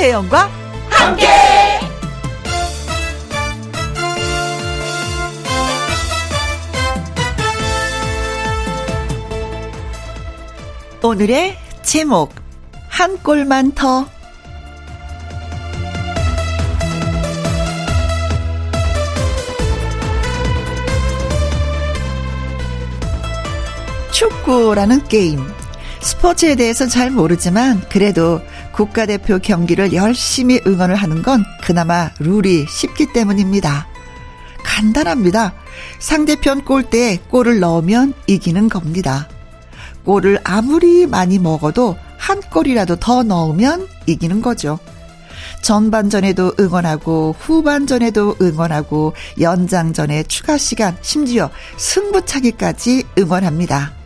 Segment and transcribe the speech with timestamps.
[0.00, 0.48] 김혜영과
[0.88, 1.26] 함께.
[11.02, 12.32] 오늘의 제목
[12.88, 14.08] 한 골만 더
[24.12, 25.46] 축구라는 게임.
[26.00, 28.40] 스포츠에 대해서 잘 모르지만 그래도
[28.80, 33.86] 국가대표 경기를 열심히 응원을 하는 건 그나마 룰이 쉽기 때문입니다.
[34.64, 35.52] 간단합니다.
[35.98, 39.28] 상대편 골대에 골을 넣으면 이기는 겁니다.
[40.06, 44.78] 골을 아무리 많이 먹어도 한 골이라도 더 넣으면 이기는 거죠.
[45.60, 53.99] 전반전에도 응원하고 후반전에도 응원하고 연장전에 추가 시간 심지어 승부차기까지 응원합니다.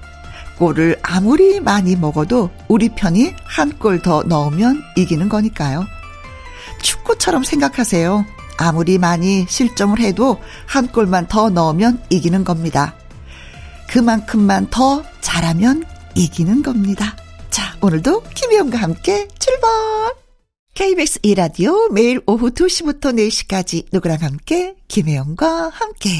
[0.59, 5.85] 골을 아무리 많이 먹어도 우리 편이 한 골 더 넣으면 이기는 거니까요.
[6.83, 8.25] 축구처럼 생각하세요.
[8.57, 12.95] 아무리 많이 실점을 해도 한 골만 더 넣으면 이기는 겁니다.
[13.89, 17.17] 그만큼만 더 잘하면 이기는 겁니다.
[17.51, 20.24] 자, 오늘도 김희영과 함께 출발!
[20.75, 26.11] KBS 이라디오 매일 오후 2시부터 4시까지 누구랑 함께 김혜영과 함께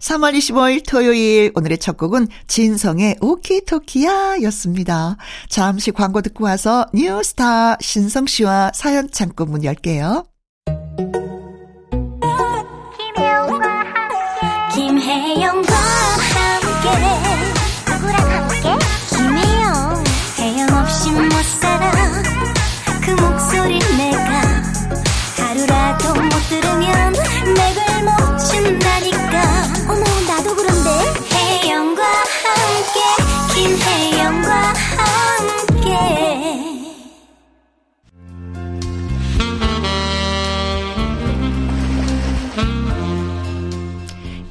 [0.00, 5.16] 3월 25일 토요일 오늘의 첫 곡은 진성의 오키토키야 였습니다.
[5.48, 10.29] 잠시 광고 듣고 와서 뉴스타 신성 씨와 사연 창고 문 열게요.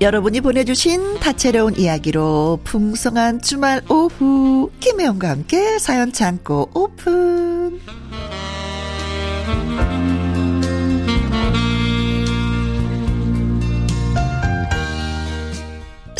[0.01, 7.81] 여러분이 보내주신 다채로운 이야기로 풍성한 주말 오후 김혜영과 함께 사연 창고 오픈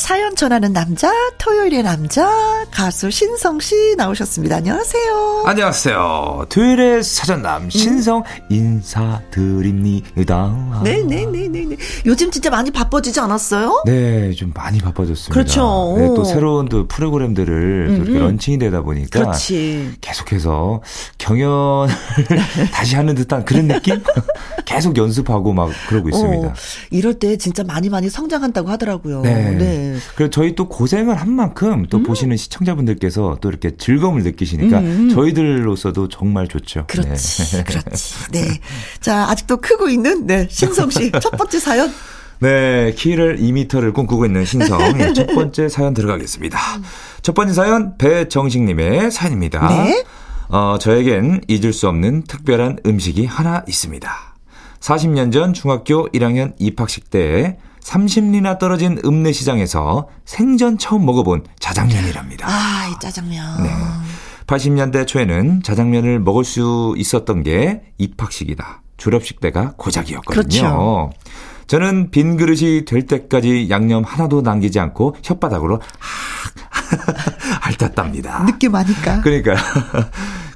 [0.10, 2.28] 사연 전하는 남자, 토요일의 남자,
[2.72, 4.56] 가수 신성 씨 나오셨습니다.
[4.56, 5.44] 안녕하세요.
[5.46, 6.48] 안녕하세요.
[6.50, 8.24] 토요일의 사전남, 신성 음.
[8.50, 10.02] 인사드립니다.
[10.84, 11.38] 네네네네.
[11.38, 11.76] 네, 네, 네,
[12.08, 13.84] 요즘 진짜 많이 바빠지지 않았어요?
[13.86, 15.32] 네, 좀 많이 바빠졌습니다.
[15.32, 15.94] 그렇죠.
[16.00, 19.20] 네, 또 새로운 또 프로그램들을 또 이렇게 런칭이 되다 보니까.
[19.20, 19.92] 그렇지.
[20.02, 20.82] 계속해서
[21.20, 21.94] 경연을
[22.74, 24.02] 다시 하는 듯한 그런 느낌?
[24.66, 26.48] 계속 연습하고 막 그러고 있습니다.
[26.48, 26.54] 어,
[26.90, 29.22] 이럴 때 진짜 많이 많이 성장한다고 하더라고요.
[29.22, 29.52] 네.
[29.52, 29.99] 네.
[30.16, 32.04] 그리고 저희 또 고생을 한 만큼 또 음.
[32.04, 34.86] 보시는 시청자분들께서 또 이렇게 즐거움을 느끼시니까 음.
[34.86, 35.10] 음.
[35.10, 36.86] 저희들로서도 정말 좋죠.
[36.88, 37.58] 그렇지.
[37.58, 37.64] 네.
[37.68, 38.16] 그렇지.
[38.32, 38.60] 네.
[39.02, 41.92] 자, 아직도 크고 있는 네, 신성 씨 첫 번째 사연
[42.42, 44.80] 네, 키를 2미터를 꿈꾸고 있는 신성.
[44.98, 46.58] 네, 첫 번째 사연 들어가겠습니다.
[47.22, 49.68] 첫 번째 사연, 배정식님의 사연입니다.
[49.84, 50.06] 네?
[50.48, 54.10] 어, 저에겐 잊을 수 없는 특별한 음식이 하나 있습니다.
[54.80, 62.48] 40년 전 중학교 1학년 입학식 때 30리나 떨어진 읍내 시장에서 생전 처음 먹어본 자장면이랍니다.
[62.48, 63.64] 아, 이 짜장면.
[63.64, 63.70] 네.
[64.48, 68.82] 80년대 초에는 자장면을 먹을 수 있었던 게 입학식이다.
[68.98, 70.62] 졸업식 때가 고작이었거든요.
[70.62, 71.10] 그렇죠.
[71.68, 75.80] 저는 빈 그릇이 될 때까지 양념 하나도 남기지 않고 혓바닥으로
[77.62, 78.46] 핥았답니다.
[78.46, 79.22] 느낌 아니까.
[79.22, 79.56] 그러니까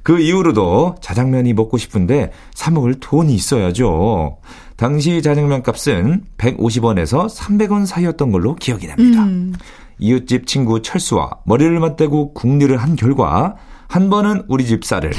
[0.02, 4.38] 그 이후로도 자장면이 먹고 싶은데 사 먹을 돈이 있어야죠.
[4.84, 9.24] 당시 자장면 값은 150원에서 300원 사이였던 걸로 기억이 납니다.
[9.24, 9.54] 음.
[9.98, 13.56] 이웃집 친구 철수와 머리를 맞대고 국리를 한 결과
[13.88, 15.14] 한 번은 우리 집 쌀을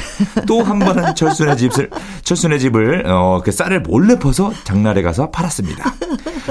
[0.47, 1.89] 또 한 번은 철순의 집을
[2.25, 5.95] 철순의 집을 어 그 쌀을 몰래 퍼서 장날에 가서 팔았습니다.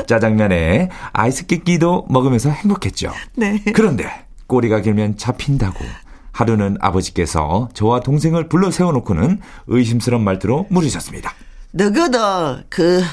[0.08, 3.12] 짜장면에 아이스 깨끼도 먹으면서 행복했죠.
[3.36, 3.62] 네.
[3.76, 4.10] 그런데
[4.48, 5.86] 꼬리가 길면 잡힌다고
[6.32, 11.32] 하루는 아버지께서 저와 동생을 불러 세워놓고는 의심스러운 말투로 물으셨습니다.
[11.74, 13.04] 너희도 그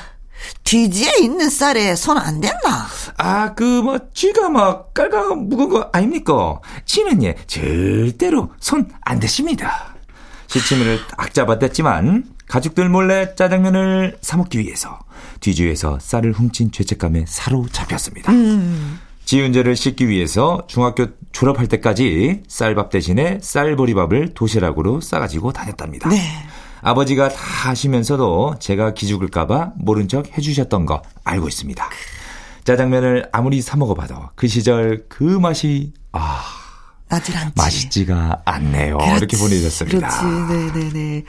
[0.64, 2.86] 뒤지에 있는 쌀에 손 안 댔나?
[3.18, 6.60] 아, 그, 뭐, 쥐가 막 깔깔 묵은 거 아닙니까?
[6.86, 9.94] 쥐는 예, 절대로 손 안 대십니다.
[10.46, 14.98] 시치미를 딱 잡아댔지만, 가족들 몰래 짜장면을 사먹기 위해서
[15.40, 18.32] 뒤주에서 쌀을 훔친 죄책감에 사로잡혔습니다.
[18.32, 18.98] 음.
[19.24, 26.08] 지은재를 씻기 위해서 중학교 졸업할 때까지 쌀밥 대신에 쌀보리밥을 도시락으로 싸가지고 다녔답니다.
[26.08, 26.18] 네.
[26.82, 27.36] 아버지가 다
[27.70, 31.88] 하시면서도 제가 기죽을까봐 모른 척 해주셨던 거 알고 있습니다.
[32.64, 36.42] 짜장면을 아무리 사 먹어봐도 그 시절 그 맛이 아
[37.08, 37.52] 나질 않지.
[37.56, 38.98] 맛있지가 않네요.
[38.98, 40.08] 그렇지, 이렇게 보내주셨습니다.
[40.08, 41.24] 그렇지, 네네네.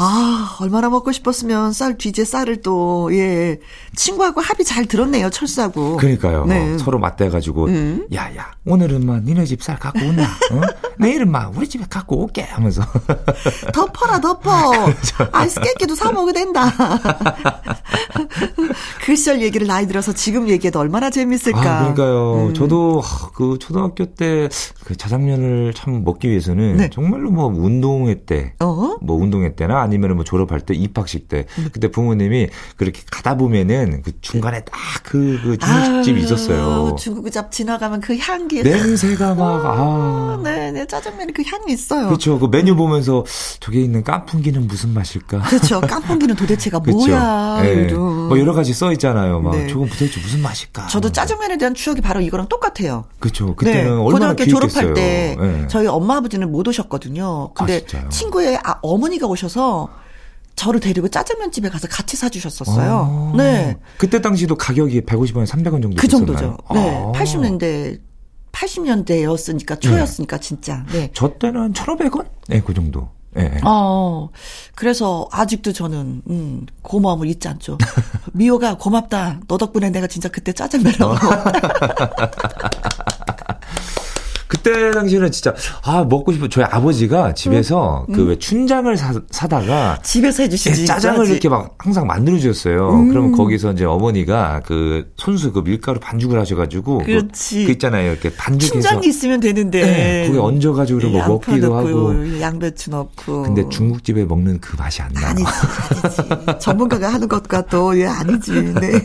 [0.00, 3.58] 아, 얼마나 먹고 싶었으면 쌀 뒤에 쌀을 또, 예.
[3.96, 5.96] 친구하고 합이 잘 들었네요, 철사고.
[5.96, 6.44] 그러니까요.
[6.46, 6.78] 네.
[6.78, 8.06] 서로 맞대가지고, 음.
[8.14, 10.22] 야, 야, 오늘은 막 니네 집 쌀 갖고 온나?
[10.22, 10.60] 어?
[11.00, 12.80] 내일은 막 우리 집에 갖고 올게 하면서.
[13.74, 14.70] 덮어라, 덮어.
[14.70, 15.28] 그렇죠.
[15.32, 16.70] 아이스 깨끼도 사먹게 된다.
[19.04, 21.58] 그 시절 얘기를 나이 들어서 지금 얘기해도 얼마나 재밌을까.
[21.60, 22.46] 아, 그러니까요.
[22.48, 22.54] 음.
[22.54, 23.02] 저도
[23.34, 24.48] 그 초등학교 때
[24.88, 26.88] 그 자장면을 참 먹기 위해서는 네.
[26.88, 28.96] 정말로 뭐 운동회 때, 어?
[29.02, 31.68] 뭐 운동회 때나 아니면 뭐 졸업할 때 입학식 때 음.
[31.72, 34.72] 그때 부모님이 그렇게 가다 보면은 그 중간에 딱
[35.08, 36.94] 그 그 중국집이 있었어요.
[36.98, 42.06] 중국집 지나가면 그 향기 냄새가 막 아, 네, 네 짜장면이 그 향이 있어요.
[42.06, 42.38] 그렇죠.
[42.38, 43.24] 그 메뉴 보면서
[43.60, 45.42] 저게 있는 깐풍기는 무슨 맛일까?
[45.42, 45.80] 그렇죠.
[45.80, 47.60] 깐풍기는 도대체가 뭐야?
[47.62, 47.92] 네.
[47.92, 49.40] 뭐 여러 가지 써 있잖아요.
[49.40, 49.66] 막 네.
[49.68, 50.88] 저건 도대체 무슨 맛일까?
[50.88, 53.04] 저도 짜장면에 대한 추억이 바로 이거랑 똑같아요.
[53.18, 53.54] 그렇죠.
[53.56, 53.90] 그때는 네.
[53.90, 55.66] 얼마나 고등학교 졸업할 때 네.
[55.68, 57.52] 저희 엄마 아버지는 못 오셨거든요.
[57.54, 59.77] 근데 아, 친구의 아, 어머니가 오셔서
[60.56, 63.32] 저를 데리고 짜장면 집에 가서 같이 사주셨었어요.
[63.32, 63.76] 아, 네.
[63.96, 66.56] 그때 당시도 가격이 150원, 300원 정도 그 정도죠.
[66.74, 66.90] 네.
[66.90, 67.12] 아.
[67.14, 68.00] 80년대
[68.50, 70.42] 80년대였으니까 초였으니까 네.
[70.42, 70.84] 진짜.
[70.92, 71.10] 네.
[71.14, 72.26] 저 때는 1,500원?
[72.48, 73.08] 네, 그 정도.
[73.34, 73.60] 네.
[73.62, 74.30] 어,
[74.74, 77.78] 그래서 아직도 저는, 음, 고마움을 잊지 않죠.
[78.32, 79.40] 미호가 고맙다.
[79.46, 81.14] 너 덕분에 내가 진짜 그때 짜장면을 먹어.
[84.48, 88.14] 그때 당시에는 진짜 아 먹고 싶어 저희 아버지가 집에서 음.
[88.14, 88.38] 그왜 음.
[88.38, 91.28] 춘장을 사, 사다가 집에서 해주시지 예, 짜장을.
[91.28, 92.90] 이렇게 막 항상 만들어 주셨어요.
[92.90, 93.08] 음.
[93.10, 97.60] 그러면 거기서 이제 어머니가 그 손수 그 밀가루 반죽을 하셔가지고 그 그렇지.
[97.60, 102.40] 그, 그 있잖아요 이렇게 반죽해서 춘장이 있으면 되는데 네, 그게 얹어가지고 뭐 먹기도 넣고, 하고
[102.40, 105.28] 양배추 넣고 근데 중국집에 먹는 그 맛이 안 나.
[105.28, 108.52] 아니지 아니지 전문가가 하는 것과 또 예 아니지.
[108.52, 109.04] 네.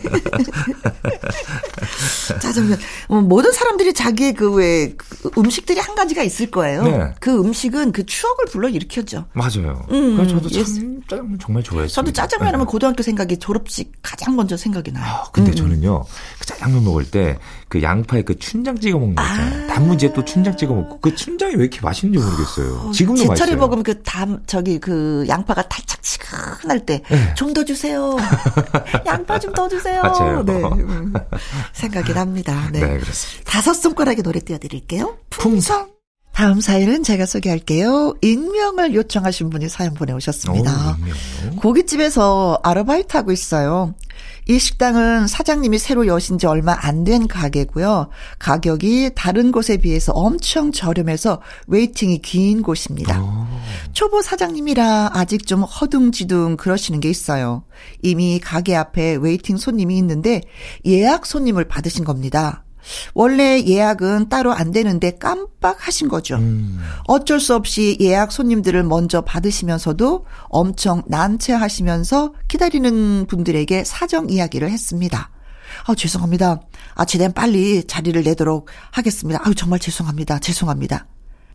[2.40, 6.82] 짜장면 어, 모든 사람들이 자기의 그왜 그 음식들이 한 가지가 있을 거예요.
[6.82, 7.14] 네.
[7.20, 9.26] 그 음식은 그 추억을 불러 일으켰죠.
[9.32, 9.86] 맞아요.
[9.90, 11.94] 음, 그래서 저도 참 짜장면 정말 좋아했어요.
[11.94, 12.70] 저도 짜장면 하면 네.
[12.70, 15.04] 고등학교 생각이 졸업식 가장 먼저 생각이 나요.
[15.04, 15.56] 아, 근데 음.
[15.56, 16.04] 저는요.
[16.38, 17.38] 그 짜장면 먹을 때
[17.68, 19.64] 그 양파에 그 춘장 찍어 먹는 거 있잖아요.
[19.64, 19.74] 아.
[19.74, 22.88] 단무지에 또 춘장 찍어 먹고 그 춘장이 왜 이렇게 맛있는지 모르겠어요.
[22.88, 23.56] 어, 지금도 제철에 맛있어요.
[23.56, 27.02] 먹으면 그 담 저기 그 양파가 달짝지근할 때
[27.34, 27.64] 좀더 네.
[27.66, 28.16] 주세요.
[29.06, 30.02] 양파 좀 더 주세요.
[30.02, 30.44] 맞아요.
[30.44, 30.52] 네.
[30.62, 31.12] 음.
[31.72, 32.68] 생각이 납니다.
[32.72, 32.80] 네.
[32.80, 33.50] 네, 그렇습니다.
[33.50, 35.16] 다섯 손가락에 노래 띄워드릴게요.
[35.30, 35.88] 풍선.
[36.32, 38.14] 다음 사연은 제가 소개할게요.
[38.20, 40.96] 익명을 요청하신 분이 사연 보내오셨습니다.
[41.52, 43.94] 오, 고깃집에서 아르바이트 하고 있어요.
[44.46, 48.08] 이 식당은 사장님이 새로 여신 지 얼마 안 된 가게고요.
[48.38, 53.20] 가격이 다른 곳에 비해서 엄청 저렴해서 waiting이 긴 곳입니다.
[53.22, 53.46] 오.
[53.92, 57.64] 초보 사장님이라 아직 좀 허둥지둥 그러시는 게 있어요.
[58.02, 60.40] 이미 가게 앞에 waiting 손님이 있는데
[60.86, 62.63] 예약 손님을 받으신 겁니다.
[63.14, 66.36] 원래 예약은 따로 안 되는데 깜빡하신 거죠.
[66.36, 66.80] 음.
[67.06, 75.30] 어쩔 수 없이 예약 손님들을 먼저 받으시면서도 엄청 난처하시면서 기다리는 분들에게 사정 이야기를 했습니다.
[75.86, 76.60] 아, 죄송합니다.
[76.94, 79.40] 아, 최대한 빨리 자리를 내도록 하겠습니다.
[79.44, 80.38] 아유, 정말 죄송합니다.
[80.38, 81.06] 죄송합니다.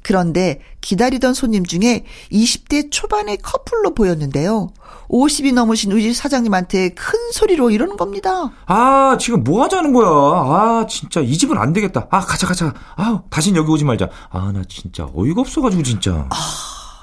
[0.01, 4.69] 그런데 기다리던 손님 중에 20대 초반의 커플로 보였는데요.
[5.10, 8.51] 50이 넘으신 우리 사장님한테 큰 소리로 이러는 겁니다.
[8.65, 10.08] 아, 지금 뭐 하자는 거야?
[10.08, 12.08] 아, 진짜 이 집은 안 되겠다.
[12.12, 12.74] 아, 가자, 가자.
[12.96, 14.10] 아, 다신 여기 오지 말자.
[14.29, 16.27] 아, 나 진짜 어이가 없어가지고, 진짜.
[16.29, 16.36] 아,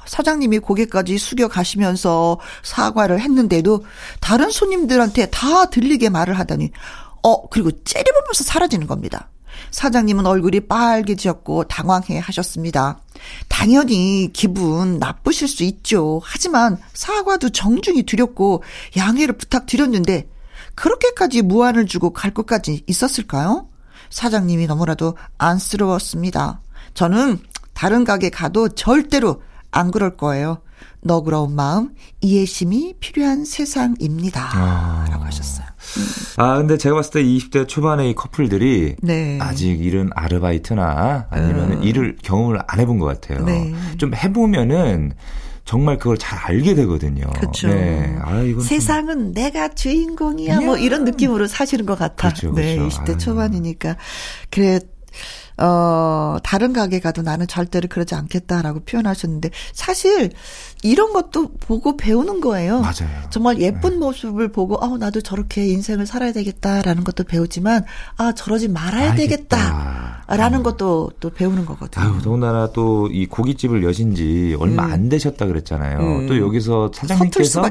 [0.07, 3.85] 사장님이 고개까지 숙여 가시면서 사과를 했는데도
[4.21, 6.71] 다른 손님들한테 다 들리게 말을 하더니,
[7.25, 9.29] 어, 그리고 째려보면서 사라지는 겁니다.
[9.71, 12.99] 사장님은 얼굴이 빨개졌고 당황해 하셨습니다.
[13.49, 16.21] 당연히 기분 나쁘실 수 있죠.
[16.25, 18.63] 하지만 사과도 정중히 드렸고
[18.97, 20.29] 양해를 부탁드렸는데
[20.75, 23.69] 그렇게까지 무안을 주고 갈 것까지 있었을까요?
[24.11, 26.61] 사장님이 너무나도 안쓰러웠습니다.
[26.95, 27.39] 저는
[27.75, 30.63] 다른 가게 가도 절대로 안 그럴 거예요.
[31.01, 34.51] 너그러운 마음, 이해심이 필요한 세상입니다.
[34.55, 35.07] 아.
[35.11, 35.66] 라고 하셨어요.
[36.37, 39.39] 아, 근데 제가 봤을 때 20대 초반의 이 커플들이 네.
[39.41, 41.83] 아직 일은 아르바이트나 아니면 음.
[41.83, 43.45] 일을 경험을 안 해본 것 같아요.
[43.45, 43.73] 네.
[43.99, 45.13] 좀 해보면은
[45.65, 47.27] 정말 그걸 잘 알게 되거든요.
[47.35, 47.69] 그렇죠.
[47.69, 48.17] 네.
[48.23, 49.35] 아, 이건 세상은 좀...
[49.35, 50.61] 내가 주인공이야.
[50.61, 52.29] 뭐 이런 느낌으로 사시는 것 같아.
[52.29, 52.83] 그렇죠, 네, 그렇죠.
[52.83, 53.19] 네, 20대 아유.
[53.19, 53.97] 초반이니까.
[54.51, 54.79] 그래
[55.59, 60.31] 어, 다른 가게 가도 나는 절대로 그러지 않겠다라고 표현하셨는데 사실
[60.83, 62.81] 이런 것도 보고 배우는 거예요.
[62.81, 63.29] 맞아요.
[63.31, 63.97] 정말 예쁜 네.
[63.97, 67.85] 모습을 보고 어, 나도 저렇게 인생을 살아야 되겠다라는 것도 배우지만
[68.17, 69.37] 아, 저러지 말아야 알겠다.
[69.37, 70.16] 되겠다.
[70.29, 70.63] 라는 음.
[70.65, 72.05] 것도 또 배우는 거거든요.
[72.05, 74.93] 아유, 더군다나 또 이 고깃집을 여신 지 얼마 음.
[74.93, 75.99] 안 되셨다 그랬잖아요.
[76.01, 76.27] 음.
[76.27, 77.63] 또 여기서 사장님께서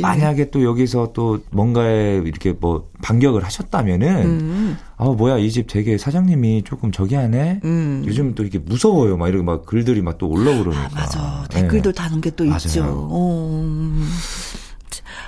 [0.00, 4.78] 만약에 또 여기서 또 뭔가에 이렇게 뭐 반격을 하셨다면은 음.
[4.96, 7.60] 아 뭐야 이 집 되게 사장님이 조금 저기 하네.
[7.64, 8.02] 음.
[8.06, 9.16] 요즘 또 이렇게 무서워요.
[9.16, 10.84] 막 이렇게 막 글들이 막 또 올라오르니까.
[10.84, 11.44] 아, 맞아.
[11.50, 12.02] 댓글도 네.
[12.02, 12.82] 다는 게 또 있죠.
[13.10, 14.02] 어.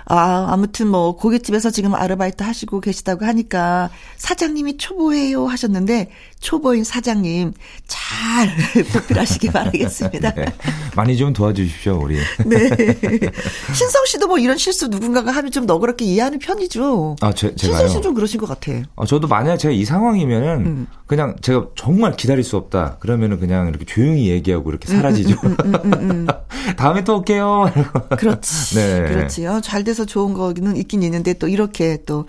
[0.06, 6.10] 아, 아무튼 뭐 고깃집에서 지금 아르바이트 하시고 계시다고 하니까 사장님이 초보예요 하셨는데
[6.44, 7.54] 초보인 사장님
[7.86, 8.48] 잘
[8.92, 10.34] 보필하시기 바라겠습니다.
[10.34, 10.44] 네,
[10.94, 12.18] 많이 좀 도와주십시오, 우리.
[12.44, 12.68] 네.
[13.74, 17.16] 신성 씨도 뭐 이런 실수 누군가가 하면 좀 너그럽게 이해하는 편이죠.
[17.22, 17.78] 아, 제, 제가요?
[17.78, 18.72] 신성 씨좀 그러신 것 같아.
[18.94, 20.86] 아, 저도 만약 제가 이 상황이면은 음.
[21.06, 22.98] 그냥 제가 정말 기다릴 수 없다.
[23.00, 25.40] 그러면은 그냥 이렇게 조용히 얘기하고 이렇게 사라지죠.
[25.44, 26.26] 음, 음, 음, 음, 음
[26.76, 27.72] 다음에 또 올게요.
[28.18, 28.74] 그렇지.
[28.74, 29.02] 네.
[29.08, 29.62] 그렇지요.
[29.62, 32.26] 잘 돼서 좋은 거는 있긴 있는데 또 이렇게 또,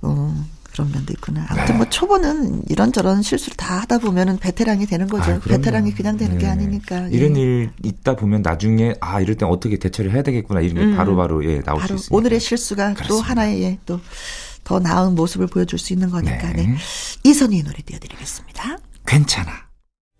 [0.00, 0.34] 어,
[0.78, 1.44] 그런 면도 있구나.
[1.48, 1.72] 아무튼 네.
[1.72, 5.32] 뭐 초보는 이런저런 실수를 다 하다 보면은 베테랑이 되는 거죠.
[5.32, 6.44] 아, 베테랑이 그냥 되는 네.
[6.44, 7.08] 게 아니니까.
[7.08, 7.40] 이런 예.
[7.40, 10.96] 일 있다 보면 나중에 아 이럴 땐 어떻게 대처를 해야 되겠구나 이런 게 음.
[10.96, 12.16] 바로바로 예, 나올 바로 수 있습니다.
[12.16, 13.08] 오늘의 실수가 그렇습니다.
[13.08, 16.52] 또 하나의 예, 또더 나은 모습을 보여줄 수 있는 거니까.
[16.52, 16.66] 네.
[16.66, 16.76] 네.
[17.24, 18.78] 이선희 노래 띄워드리겠습니다.
[19.04, 19.50] 괜찮아.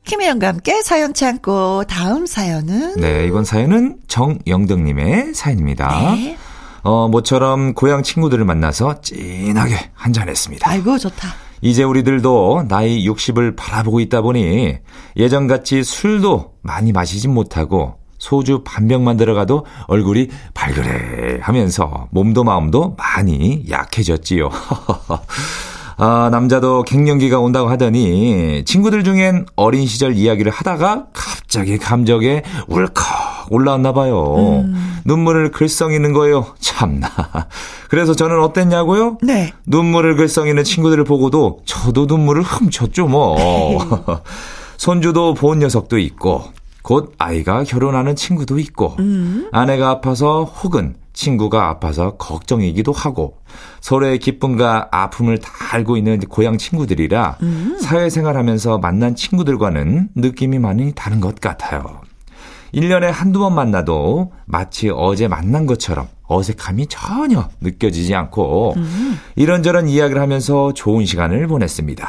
[0.04, 6.14] 김혜영과 함께 사연 참고 다음 사연은 네 이번 사연은 정영덕님의 사연입니다.
[6.14, 6.36] 네.
[6.88, 10.70] 어, 모처럼 고향 친구들을 만나서 진하게 한잔했습니다.
[10.70, 11.28] 아이고, 좋다.
[11.60, 14.78] 이제 우리들도 나이 60을 바라보고 있다 보니
[15.14, 23.66] 예전같이 술도 많이 마시진 못하고 소주 반 병만 들어가도 얼굴이 발그레 하면서 몸도 마음도 많이
[23.68, 24.48] 약해졌지요.
[25.98, 33.92] 아, 남자도 갱년기가 온다고 하더니 친구들 중엔 어린 시절 이야기를 하다가 갑자기 감정에 울컥 올라왔나
[33.92, 34.34] 봐요.
[34.64, 35.00] 음.
[35.04, 36.46] 눈물을 글썽이는 거예요.
[36.60, 37.08] 참나.
[37.88, 39.18] 그래서 저는 어땠냐고요?
[39.22, 39.52] 네.
[39.66, 43.36] 눈물을 글썽이는 친구들을 보고도 저도 눈물을 훔쳤죠, 뭐.
[44.76, 46.44] 손주도 본 녀석도 있고
[46.82, 49.48] 곧 아이가 결혼하는 친구도 있고 음.
[49.52, 53.38] 아내가 아파서 혹은 친구가 아파서 걱정이기도 하고
[53.80, 57.78] 서로의 기쁨과 아픔을 다 알고 있는 고향 친구들이라 음.
[57.80, 62.00] 사회생활하면서 만난 친구들과는 느낌이 많이 다른 것 같아요.
[62.74, 69.18] 1년에 한두 번 만나도 마치 어제 만난 것처럼 어색함이 전혀 느껴지지 않고 음.
[69.36, 72.08] 이런저런 이야기를 하면서 좋은 시간을 보냈습니다.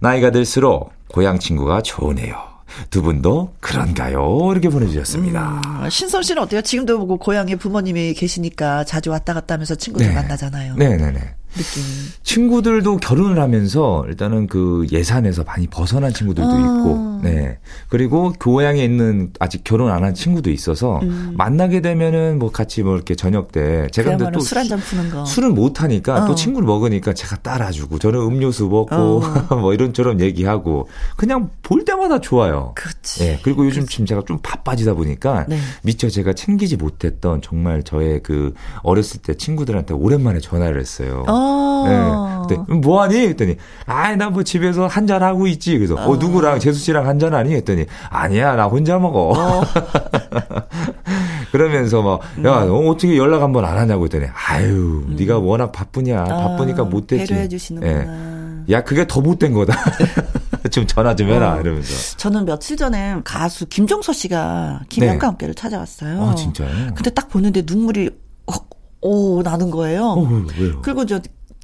[0.00, 2.50] 나이가 들수록 고향 친구가 좋으네요.
[2.88, 4.48] 두 분도 그런가요?
[4.52, 5.60] 이렇게 보내주셨습니다.
[5.82, 6.62] 음, 신선 씨는 어때요?
[6.62, 10.14] 지금도 뭐 고향에 부모님이 계시니까 자주 왔다 갔다 하면서 친구들 네.
[10.14, 10.76] 만나잖아요.
[10.76, 11.34] 네네네.
[11.52, 11.82] 느낌.
[12.22, 16.58] 친구들도 결혼을 하면서 일단은 그 예산에서 많이 벗어난 친구들도 아.
[16.58, 17.58] 있고, 네.
[17.88, 21.34] 그리고 교양에 있는 아직 결혼 안 한 친구도 있어서 음.
[21.36, 25.10] 만나게 되면은 뭐 같이 뭐 이렇게 저녁 때 제가 근데 또 술 한 잔 푸는
[25.10, 25.24] 거.
[25.26, 26.26] 술을 못 하니까 어.
[26.26, 29.20] 또 친구를 먹으니까 제가 따라주고 저는 음료수 먹고 어.
[29.60, 32.72] 뭐 이런저런 얘기하고 그냥 볼 때마다 좋아요.
[32.76, 33.20] 그렇지.
[33.20, 33.38] 네.
[33.42, 35.58] 그리고 요즘 지금 제가 좀 바빠지다 보니까 네.
[35.82, 41.24] 미처 제가 챙기지 못했던 정말 저의 그 어렸을 때 친구들한테 오랜만에 전화를 했어요.
[41.28, 41.32] 어.
[41.86, 42.46] 어.
[42.48, 42.56] 네.
[42.56, 43.16] 그때 뭐하니?
[43.28, 45.76] 했더니 아이 나 뭐 집에서 한 잔 하고 있지.
[45.76, 47.54] 그래서 어, 어 누구랑 재수 씨랑 한잔 하니?
[47.54, 49.32] 했더니 아니야 나 혼자 먹어.
[49.36, 49.62] 어.
[51.52, 52.68] 그러면서 막 야 음.
[52.68, 55.16] 너 어떻게 연락 한번 안 하냐고 했더니 아유 음.
[55.18, 57.26] 네가 워낙 바쁘냐 아, 바쁘니까 못했지.
[57.26, 58.64] 배려해 주시는구나.
[58.68, 58.72] 예.
[58.74, 59.74] 야 그게 더 못된 거다.
[60.70, 61.60] 좀 전화 좀 해라 어.
[61.60, 62.16] 이러면서.
[62.16, 65.26] 저는 며칠 전에 가수 김종서 씨가 김영과 네.
[65.26, 66.22] 함께를 찾아왔어요.
[66.22, 66.68] 아 진짜요?
[66.94, 68.10] 근데 딱 보는데 눈물이
[69.02, 70.04] 오 나는 거예요.
[70.04, 70.82] 어, 왜요?
[70.82, 71.18] 그리고 저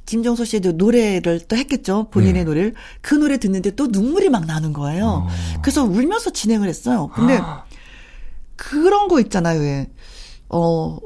[0.07, 2.07] 김정서 씨도 노래를 또 했겠죠.
[2.09, 2.43] 본인의 네.
[2.45, 2.73] 노래를.
[3.01, 5.27] 그 노래 듣는데 또 눈물이 막 나는 거예요.
[5.27, 5.27] 어.
[5.61, 7.11] 그래서 울면서 진행을 했어요.
[7.13, 7.39] 근데
[8.55, 9.59] 그런 거 있잖아요.
[9.59, 9.91] 왜.
[10.49, 10.97] 어,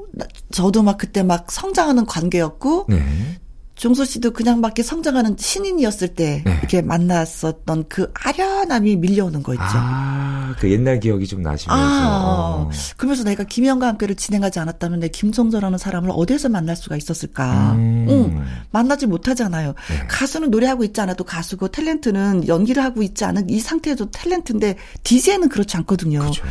[0.51, 3.39] 저도 막 그때 막 성장하는 관계였고, 네.
[3.81, 6.53] 종소 씨도 그냥 막 이렇게 성장하는 신인이었을 때 네.
[6.59, 9.63] 이렇게 만났었던 그 아련함이 밀려오는 거 있죠.
[9.65, 11.83] 아, 그 옛날 기억이 좀 나시면서.
[11.83, 12.69] 아, 어.
[12.95, 17.71] 그러면서 내가 김영과 함께를 진행하지 않았다면 내 김성서라는 사람을 어디에서 만날 수가 있었을까?
[17.71, 18.05] 음.
[18.07, 19.73] 응, 만나지 못하잖아요.
[19.89, 20.07] 네.
[20.07, 25.75] 가수는 노래하고 있지 않아도 가수고 탤런트는 연기를 하고 있지 않은 이 상태에도 탤런트인데 DJ는 그렇지
[25.77, 26.19] 않거든요.
[26.19, 26.43] 그렇죠.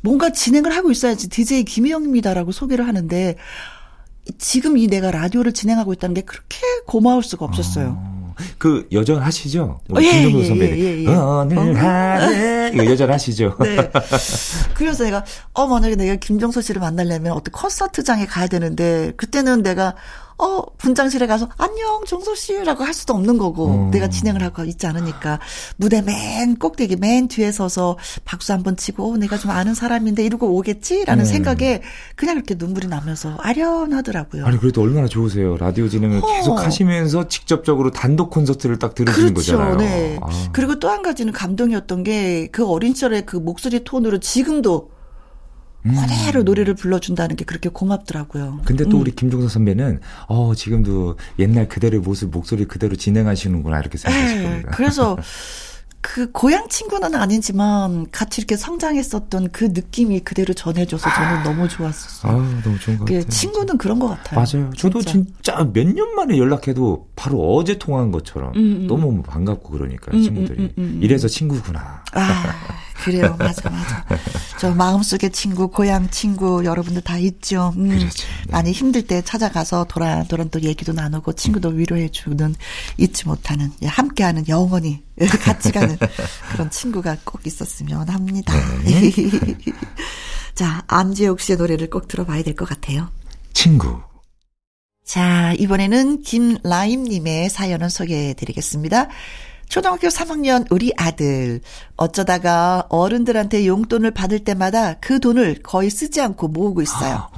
[0.00, 3.36] 뭔가 진행을 하고 있어야지 DJ 김혜영입니다라고 소개를 하는데
[4.38, 7.96] 지금 이 내가 라디오를 진행하고 있다는 게 그렇게 고마울 수가 없었어요.
[7.98, 9.80] 어, 그 여전 하시죠?
[9.88, 10.78] 뭐 어, 예, 김종국 예, 선배님.
[10.78, 12.72] 예, 예, 오늘 어, 하네.
[12.74, 13.56] 이거 여전 하시죠?
[13.62, 13.90] 네.
[14.74, 19.94] 그래서 내가 어 만약에 내가 김종서 씨를 만나려면 어떤 콘서트장에 가야 되는데 그때는 내가
[20.38, 23.90] 어, 분장실에 가서 안녕 정소 씨라고 할 수도 없는 거고 음.
[23.90, 25.38] 내가 진행을 하고 있지 않으니까
[25.76, 30.56] 무대 맨 꼭대기 맨 뒤에 서서 박수 한번 치고 어, 내가 좀 아는 사람인데 이러고
[30.56, 31.26] 오겠지라는 음.
[31.26, 31.82] 생각에
[32.16, 34.44] 그냥 이렇게 눈물이 나면서 아련하더라고요.
[34.46, 35.56] 아니 그래도 얼마나 좋으세요.
[35.56, 36.26] 라디오 진행을 어.
[36.26, 39.58] 계속 하시면서 직접적으로 단독 콘서트 콘서트를 딱 들으시는 그렇죠.
[39.58, 39.76] 거잖아요.
[39.76, 40.18] 네.
[40.20, 40.48] 아.
[40.52, 44.95] 그리고 또 한 가지는 감동이었던 게 그 어린 시절의 그 목소리 톤으로 지금도 음.
[45.94, 48.60] 그대로 노래를 불러준다는 게 그렇게 고맙더라고요.
[48.64, 49.02] 근데 또 음.
[49.02, 54.70] 우리 김종서 선배는 어 지금도 옛날 그대로의 모습 목소리 그대로 진행하시는구나 이렇게 생각하실 네, 겁니다.
[54.74, 55.16] 그래서
[56.02, 62.32] 그 고향 친구는 아니지만 같이 이렇게 성장했었던 그 느낌이 그대로 전해줘서 저는 너무 좋았었어요.
[62.32, 63.24] 아, 너무 좋은 것 같아요.
[63.24, 64.38] 친구는 그런 것 같아요.
[64.40, 64.70] 맞아요.
[64.76, 68.86] 저도 진짜, 진짜 몇 년 만에 연락해도 바로 어제 통화한 것처럼 음, 음.
[68.86, 72.04] 너무 반갑고 그러니까 음, 음, 친구들이 음, 음, 이래서 친구구나.
[72.12, 72.44] 아,
[73.04, 73.36] 그래요.
[73.38, 74.04] 맞아, 맞아.
[74.58, 77.72] 저 마음속의 친구, 고향 친구 여러분들 다 있죠.
[77.74, 78.06] 그렇죠.
[78.06, 78.08] 네.
[78.48, 82.54] 많이 힘들 때 찾아가서 도란도란 또 얘기도 나누고 친구도 위로해주는
[82.98, 85.02] 잊지 못하는 예, 함께하는 영원히
[85.44, 85.96] 같이 가는
[86.52, 88.54] 그런 친구가 꼭 있었으면 합니다.
[88.84, 89.12] 네.
[90.54, 93.10] 자, 안재욱 씨의 노래를 꼭 들어봐야 될 것 같아요.
[93.52, 94.00] 친구.
[95.04, 99.08] 자, 이번에는 김라임님의 사연을 소개해 드리겠습니다.
[99.68, 101.60] 초등학교 3학년 우리 아들.
[101.96, 107.28] 어쩌다가 어른들한테 용돈을 받을 때마다 그 돈을 거의 쓰지 않고 모으고 있어요.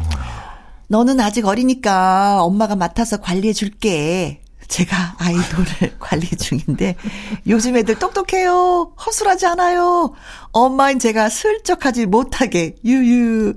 [0.88, 4.42] 너는 아직 어리니까 엄마가 맡아서 관리해 줄게.
[4.68, 6.96] 제가 아이돌을 관리 중인데
[7.46, 8.92] 요즘 애들 똑똑해요.
[9.04, 10.12] 허술하지 않아요.
[10.52, 13.54] 엄마인 제가 슬쩍 하지 못하게 유유.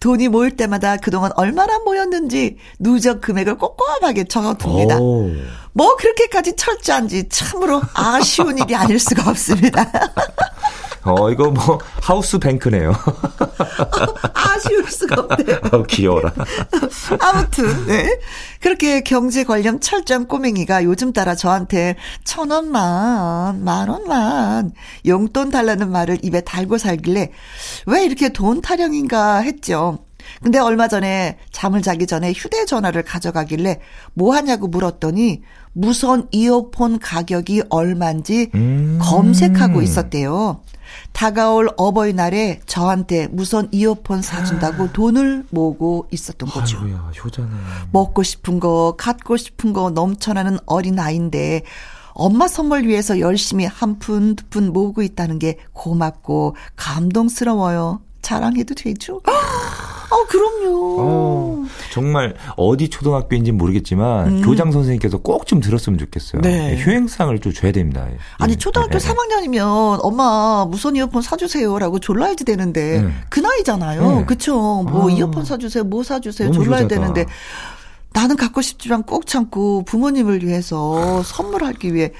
[0.00, 4.98] 돈이 모일 때마다 그동안 얼마나 모였는지 누적 금액을 꼼꼼하게 적어둡니다.
[5.00, 5.30] 오.
[5.72, 9.90] 뭐 그렇게까지 철저한지 참으로 아쉬운 일이 아닐 수가 없습니다.
[11.04, 12.92] 어, 이거 뭐, 하우스 뱅크네요.
[14.34, 15.58] 아쉬울 수가 없네요.
[15.72, 16.32] 어, 귀여워라.
[17.20, 18.18] 아무튼, 네.
[18.60, 24.72] 그렇게 경제 관련 철저한 꼬맹이가 요즘 따라 저한테 천 원만, 만 원만
[25.06, 27.32] 용돈 달라는 말을 입에 달고 살길래
[27.86, 29.98] 왜 이렇게 돈 타령인가 했죠.
[30.40, 33.80] 근데 얼마 전에 잠을 자기 전에 휴대전화를 가져가길래
[34.14, 35.42] 뭐 하냐고 물었더니
[35.72, 38.98] 무선 이어폰 가격이 얼만지 음.
[39.00, 40.62] 검색하고 있었대요.
[41.12, 44.92] 다가올 어버이날에 저한테 무선 이어폰 사준다고 아.
[44.92, 46.78] 돈을 모으고 있었던 거죠.
[46.78, 47.48] 아이고야, 효자네.
[47.92, 51.62] 먹고 싶은 거, 갖고 싶은 거 넘쳐나는 어린 아이인데
[52.14, 58.00] 엄마 선물 위해서 열심히 한 푼, 두 푼 모으고 있다는 게 고맙고 감동스러워요.
[58.20, 59.16] 자랑해도 되죠?
[59.16, 60.96] 어, 그럼요.
[61.00, 61.21] 어,
[61.92, 64.42] 정말 어디 초등학교인지 모르겠지만 음.
[64.42, 66.40] 교장 선생님께서 꼭 좀 들었으면 좋겠어요.
[66.40, 66.74] 네.
[66.76, 66.82] 네.
[66.84, 68.06] 효행상을 좀 줘야 됩니다.
[68.38, 69.06] 아니 초등학교 네.
[69.06, 73.12] 3학년이면 엄마 무선 이어폰 사주세요라고 졸라야지 되는데 네.
[73.28, 74.20] 그 나이잖아요.
[74.20, 74.24] 네.
[74.24, 74.82] 그쵸?
[74.84, 75.12] 뭐 아.
[75.12, 76.88] 이어폰 사주세요, 뭐 사주세요, 졸라야 효자다.
[76.88, 77.26] 되는데.
[78.14, 82.12] 나는 갖고 싶지만 꼭 참고 부모님을 위해서 선물하기 위해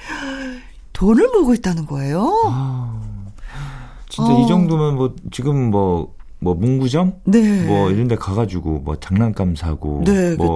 [0.91, 2.29] 돈을 모으고 있다는 거예요.
[2.51, 2.99] 아,
[4.09, 4.39] 진짜 어.
[4.43, 7.63] 이 정도면 뭐 지금 뭐 뭐 문구점 네.
[7.63, 10.55] 뭐 이런 데 가가지고 뭐 장난감 사고 네, 뭐.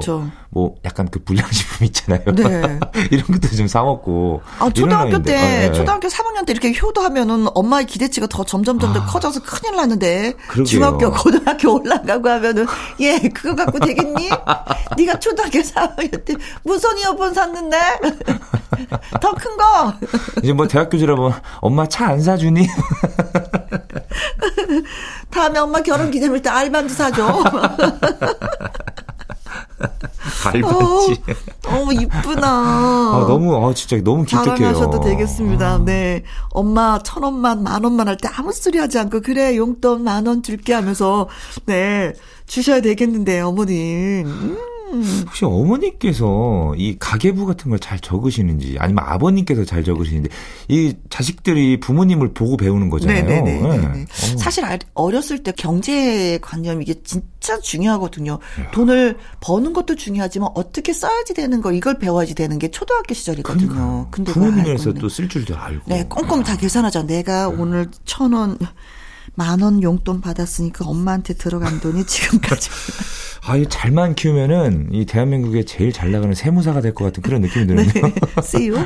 [0.49, 2.21] 뭐 약간 그 불량식품 있잖아요.
[2.33, 2.79] 네.
[3.11, 4.41] 이런 것도 좀 사 먹고.
[4.59, 5.71] 아, 초등학교 때, 아, 네.
[5.73, 10.65] 초등학교 3학년 때 이렇게 효도하면은 엄마의 기대치가 더 점점 점점 아, 커져서 큰일 나는데 그러게요.
[10.65, 12.65] 중학교, 고등학교 올라가고 하면은
[13.01, 14.29] 예, 그거 갖고 되겠니?
[14.97, 17.77] 네가 초등학교 3학년 때 무선 이어폰 샀는데
[19.21, 19.93] 더 큰 거.
[20.41, 22.67] 이제 뭐 대학교 들어보면 엄마 차 안 사주니?
[25.31, 27.25] 다음에 엄마 결혼 기념일 때 알반지 사줘.
[30.45, 31.21] 알반지.
[31.67, 32.47] 어, 어 이쁘나.
[32.47, 34.55] 아, 너무, 아, 진짜 너무 기특해요.
[34.55, 35.73] 자랑하셔도 되겠습니다.
[35.73, 35.77] 아.
[35.83, 36.23] 네.
[36.49, 40.41] 엄마 천 원만, 만 원만 할 때 아무 소리 하지 않고, 그래, 용돈 만 원
[40.43, 41.27] 줄게 하면서,
[41.65, 42.13] 네.
[42.47, 44.25] 주셔야 되겠는데, 어머님.
[44.25, 44.57] 음.
[45.25, 50.29] 혹시 어머니께서 이 가계부 같은 걸 잘 적으시는지 아니면 아버님께서 잘 적으시는지
[50.67, 53.23] 이 자식들이 부모님을 보고 배우는 거잖아요.
[53.23, 53.61] 네네네.
[53.77, 53.87] 네.
[53.87, 54.05] 네.
[54.37, 58.33] 사실 어렸을 때 경제 관념 이게 진짜 중요하거든요.
[58.33, 58.71] 야.
[58.71, 63.67] 돈을 버는 것도 중요하지만 어떻게 써야지 되는 거 이걸 배워야지 되는 게 초등학교 시절이거든요.
[63.69, 64.07] 그러니까.
[64.11, 65.83] 근데 부모님에서 또 쓸 줄도 알고.
[65.87, 67.03] 네, 꼼꼼 다 계산하자.
[67.03, 67.55] 내가 네.
[67.57, 68.57] 오늘 천 원.
[69.35, 72.69] 만 원 용돈 받았으니까 엄마한테 들어간 돈이 지금까지.
[73.43, 77.65] 아, 이 잘만 키우면은 이 대한민국에 제일 잘 나가는 세무사가 될 것 같은 그런 느낌이
[77.67, 78.03] 드는데요.
[78.07, 78.13] 네.
[78.39, 78.83] See you?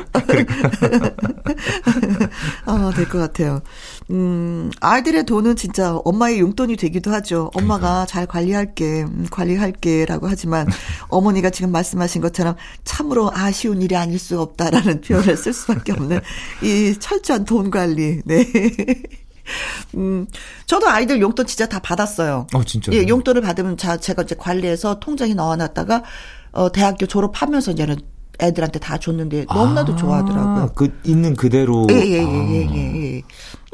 [2.66, 3.60] 어, 될 것 같아요.
[4.10, 7.50] 음, 아이들의 돈은 진짜 엄마의 용돈이 되기도 하죠.
[7.54, 8.06] 엄마가 그러니까.
[8.06, 10.66] 잘 관리할게, 음, 관리할게라고 하지만
[11.08, 16.20] 어머니가 지금 말씀하신 것처럼 참으로 아쉬운 일이 아닐 수 없다라는 표현을 쓸 수밖에 없는
[16.62, 18.20] 이 철저한 돈 관리.
[18.24, 18.46] 네.
[19.96, 20.26] 음,
[20.66, 22.46] 저도 아이들 용돈 진짜 다 받았어요.
[22.54, 22.92] 어, 진짜.
[22.92, 26.02] 예, 용돈을 받으면 자, 제가 이제 관리해서 통장에 넣어놨다가,
[26.52, 27.96] 어, 대학교 졸업하면서 이제는
[28.40, 30.70] 애들한테 다 줬는데 너무나도 아, 좋아하더라고요.
[30.74, 31.86] 그 있는 그대로.
[31.90, 33.22] 예, 예, 예, 예, 예, 예.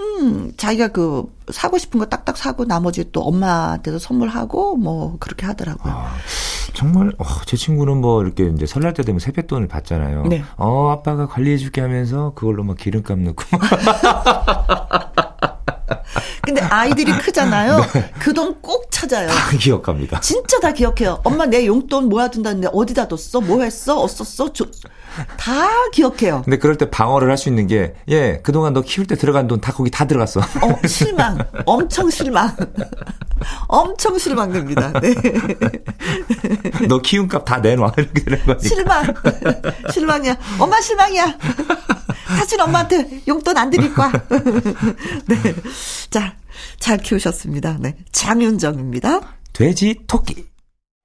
[0.01, 5.93] 음, 자기가 그 사고 싶은 거 딱딱 사고 나머지 또 엄마한테도 선물하고 뭐 그렇게 하더라고요.
[5.93, 6.15] 아,
[6.75, 10.25] 정말 어, 제 친구는 뭐 이렇게 이제 설날 때 되면 세뱃돈을 받잖아요.
[10.25, 10.45] 네.
[10.57, 13.45] 어 아빠가 관리해줄게 하면서 그걸로 막 기름값 넣고.
[16.49, 17.85] 근데 아이들이 크잖아요.
[17.93, 18.11] 네.
[18.21, 19.29] 그돈 꼭 찾아요.
[19.29, 20.19] 다 기억합니다.
[20.21, 21.21] 진짜 다 기억해요.
[21.23, 23.43] 엄마 내 용돈 모아둔다는데 어디다 뒀어?
[23.43, 24.01] 뭐 했어?
[24.01, 24.51] 없었어?
[24.55, 24.65] 저,
[25.37, 26.43] 다 기억해요.
[26.45, 29.61] 근데 그럴 때 방어를 할 수 있는 게, 예, 그동안 너 키울 때 들어간 돈
[29.61, 30.41] 다 거기 다 들어갔어.
[30.41, 31.39] 어, 실망.
[31.67, 32.55] 엄청 실망.
[33.69, 34.93] 엄청 실망됩니다.
[35.01, 35.15] 네.
[36.89, 37.93] 너 키움값 다 내놔.
[37.97, 38.63] 이렇게 되는 거니까.
[38.69, 39.15] 실망.
[39.93, 40.37] 실망이야.
[40.59, 41.39] 엄마 실망이야.
[42.37, 44.11] 사실 엄마한테 용돈 안 드릴 거야.
[45.27, 45.55] 네.
[46.11, 46.35] 자,
[46.79, 47.77] 잘 키우셨습니다.
[47.81, 47.97] 네.
[48.13, 49.21] 장윤정입니다.
[49.53, 50.47] 돼지 토끼.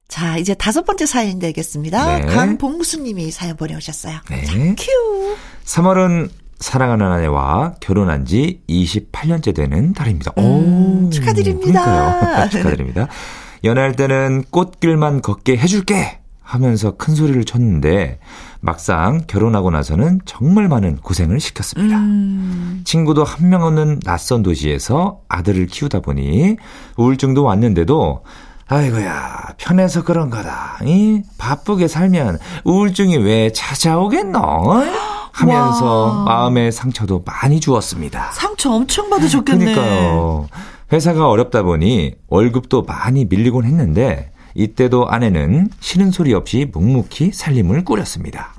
[0.07, 2.19] 자, 이제 다섯 번째 사연 되겠습니다.
[2.19, 2.25] 네.
[2.27, 4.17] 강봉수님이 사연 보내오셨어요.
[4.29, 4.43] 네.
[4.43, 5.35] 자, 큐.
[5.65, 10.31] 3월은 사랑하는 아내와 결혼한 지 28년째 되는 달입니다.
[10.37, 12.47] 음, 오, 축하드립니다.
[12.49, 13.07] 축하드립니다.
[13.63, 18.19] 연애할 때는 꽃길만 걷게 해줄게 하면서 큰 소리를 쳤는데
[18.59, 21.97] 막상 결혼하고 나서는 정말 많은 고생을 시켰습니다.
[21.97, 22.81] 음.
[22.85, 26.57] 친구도 한 명 없는 낯선 도시에서 아들을 키우다 보니
[26.97, 28.23] 우울증도 왔는데도
[28.73, 30.79] 아이고야, 편해서 그런 거다.
[30.83, 34.39] 이 바쁘게 살면 우울증이 왜 찾아오겠노?
[35.31, 36.23] 하면서 와.
[36.23, 38.31] 마음의 상처도 많이 주었습니다.
[38.31, 39.75] 상처 엄청 받으셨겠네.
[39.75, 40.47] 그러니까요.
[40.91, 48.53] 회사가 어렵다 보니 월급도 많이 밀리곤 했는데 이때도 아내는 싫은 소리 없이 묵묵히 살림을 꾸렸습니다.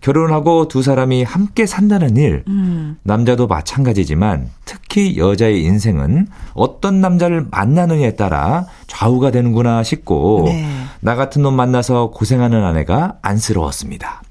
[0.00, 2.96] 결혼하고 두 사람이 함께 산다는 일, 음.
[3.02, 10.66] 남자도 마찬가지지만 특히 여자의 인생은 어떤 남자를 만나느냐에 따라 좌우가 되는구나 싶고 네.
[11.00, 14.22] 나 같은 놈 만나서 고생하는 아내가 안쓰러웠습니다.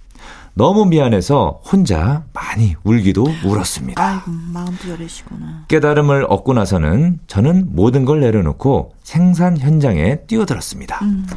[0.58, 4.04] 너무 미안해서 혼자 많이 울기도 울었습니다.
[4.04, 5.66] 아이고, 마음도 여리시구나.
[5.68, 10.98] 깨달음을 얻고 나서는 저는 모든 걸 내려놓고 생산 현장에 뛰어들었습니다.
[11.04, 11.28] 음.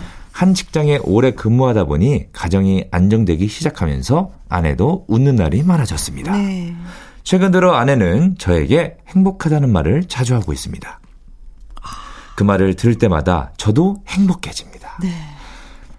[0.40, 6.34] 한 직장에 오래 근무하다 보니 가정이 안정되기 시작하면서 아내도 웃는 날이 많아졌습니다.
[6.34, 6.74] 네.
[7.24, 10.98] 최근 들어 아내는 저에게 행복하다는 말을 자주 하고 있습니다.
[12.36, 14.96] 그 말을 들을 때마다 저도 행복해집니다.
[15.02, 15.12] 네.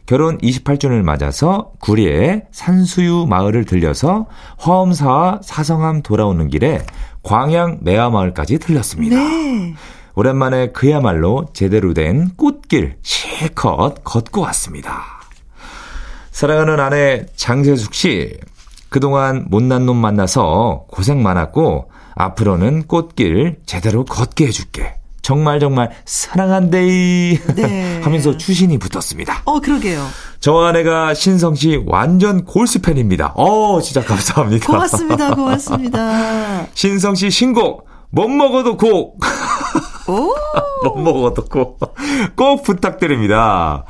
[0.07, 4.25] 결혼 28주년을 맞아서 구리에 산수유 마을을 들려서
[4.57, 6.83] 화엄사와 사성함 돌아오는 길에
[7.21, 9.17] 광양 매화마을까지 들렸습니다.
[9.17, 9.75] 네.
[10.15, 15.03] 오랜만에 그야말로 제대로 된 꽃길 실컷 걷고 왔습니다.
[16.31, 18.37] 사랑하는 아내 장세숙 씨,
[18.89, 24.95] 그동안 못난 놈 만나서 고생 많았고, 앞으로는 꽃길 제대로 걷게 해줄게.
[25.21, 28.01] 정말 정말 사랑한데이 네.
[28.03, 29.43] 하면서 추신이 붙었습니다.
[29.45, 30.05] 어, 그러게요.
[30.39, 33.33] 저 아내가 신성 씨 완전 골수 팬입니다.
[33.35, 34.65] 어, 진짜 감사합니다.
[34.65, 35.35] 고맙습니다.
[35.35, 36.67] 고맙습니다.
[36.73, 39.19] 신성 씨 신곡 못 먹어도 고.
[40.07, 41.79] 못 먹어도 고.
[42.35, 43.85] 꼭 부탁드립니다.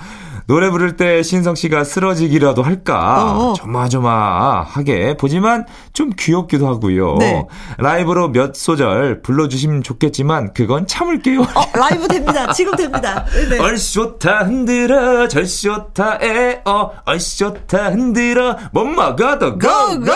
[0.51, 3.53] 노래 부를 때 신성 씨가 쓰러지기라도 할까 어어.
[3.53, 7.15] 조마조마하게 보지만 좀 귀엽기도 하고요.
[7.19, 7.45] 네.
[7.77, 11.39] 라이브로 몇 소절 불러주시면 좋겠지만 그건 참을게요.
[11.43, 12.51] 어, 라이브 됩니다.
[12.51, 13.25] 지금 됩니다.
[13.49, 13.59] 네.
[13.59, 20.11] 얼씨 좋다 흔들어 절씨 좋다 에어 얼씨 좋다 흔들어 못 먹어도 고고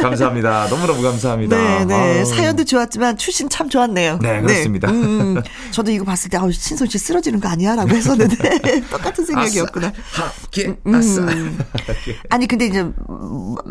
[0.00, 0.68] 감사합니다.
[0.70, 1.56] 너무너무 감사합니다.
[1.56, 2.24] 네네 네.
[2.24, 4.20] 사연도 좋았지만 출신 참 좋았네요.
[4.22, 4.92] 네 그렇습니다.
[4.92, 4.96] 네.
[4.96, 9.88] 음, 저도 이거 봤을 때 아, 신성 씨 쓰러지는 거 아니야 라고 했었는데 똑같은 생각이었구나.
[9.88, 11.20] 아싸, 합계, 아싸.
[11.22, 11.58] 음.
[12.30, 12.90] 아니, 근데 이제,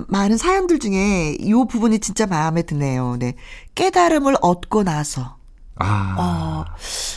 [0.07, 3.17] 많은 사연들 중에 이 부분이 진짜 마음에 드네요.
[3.19, 3.35] 네.
[3.75, 5.37] 깨달음을 얻고 나서.
[5.77, 6.15] 아.
[6.17, 6.65] 어,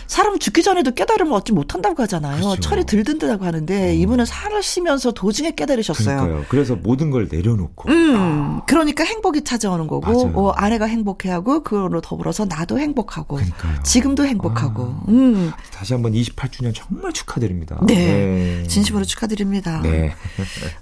[0.06, 2.40] 사람은 죽기 전에도 깨달음을 얻지 못한다고 하잖아요.
[2.40, 2.60] 그렇죠.
[2.60, 3.92] 철이 들든다고 하는데 어.
[3.92, 6.16] 이분은 살아시면서 도중에 깨달으셨어요.
[6.16, 6.44] 그러니까요.
[6.48, 7.88] 그래서 모든 걸 내려놓고.
[7.88, 8.62] 음, 아.
[8.66, 13.82] 그러니까 행복이 찾아오는 거고, 어, 아내가 행복해하고 그걸로 더불어서 나도 행복하고, 그러니까요.
[13.84, 14.82] 지금도 행복하고.
[14.82, 15.04] 아.
[15.08, 15.52] 음.
[15.72, 17.78] 다시 한번 28주년 정말 축하드립니다.
[17.86, 18.66] 네, 네.
[18.66, 19.80] 진심으로 축하드립니다.
[19.82, 20.14] 네.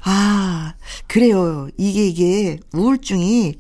[0.03, 0.75] 아,
[1.07, 1.69] 그래요.
[1.77, 3.59] 이게 이게 우울증이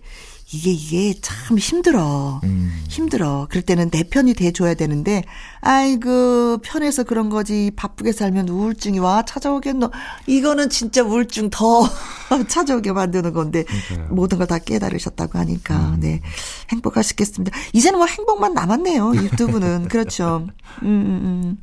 [0.57, 2.41] 이게 이게 참 힘들어.
[2.45, 2.73] 음.
[2.89, 3.47] 힘들어.
[3.51, 5.23] 그럴 때는 내 편이 돼줘야 되는데,
[5.61, 7.71] 아이고 편해서 그런 거지.
[7.77, 9.91] 바쁘게 살면 우울증이 와 찾아오겠노.
[10.27, 11.89] 이거는 진짜 우울증 더
[12.49, 14.15] 찾아오게 만드는 건데 그러니까요.
[14.15, 16.01] 모든 걸 다 깨달으셨다고 하니까 음.
[16.01, 16.23] 네
[16.71, 17.57] 행복하시겠습니다.
[17.73, 19.13] 이제는 뭐 행복만 남았네요.
[19.49, 20.47] 분은 그렇죠.
[20.83, 21.59] 음, 음, 음.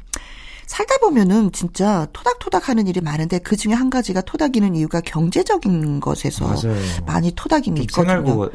[0.67, 6.45] 살다 보면은 진짜 토닥토닥 하는 일이 많은데 그 중에 한 가지가 토닥이는 이유가 경제적인 것에서
[6.47, 6.75] 맞아요.
[7.05, 8.49] 많이 토닥임이 있거든요.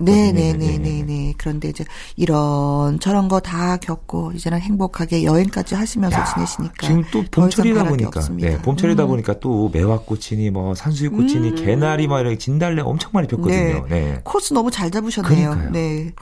[0.00, 1.34] 네네네네네.
[1.38, 1.84] 그런데 이제
[2.16, 8.20] 이런 저런 거 다 겪고 이제는 행복하게 여행까지 하시면서 야, 지내시니까 지금 또 봄철이다 보니까
[8.32, 9.08] 네, 봄철이다 음.
[9.08, 11.54] 보니까 또 매화꽃이니 뭐 산수유꽃이니 음.
[11.54, 13.86] 개나리 막 이렇게 진달래 엄청 많이 폈거든요.
[13.88, 14.00] 네.
[14.00, 14.20] 네.
[14.24, 15.50] 코스 너무 잘 잡으셨네요.
[15.50, 15.70] 그러니까요.
[15.70, 16.12] 네.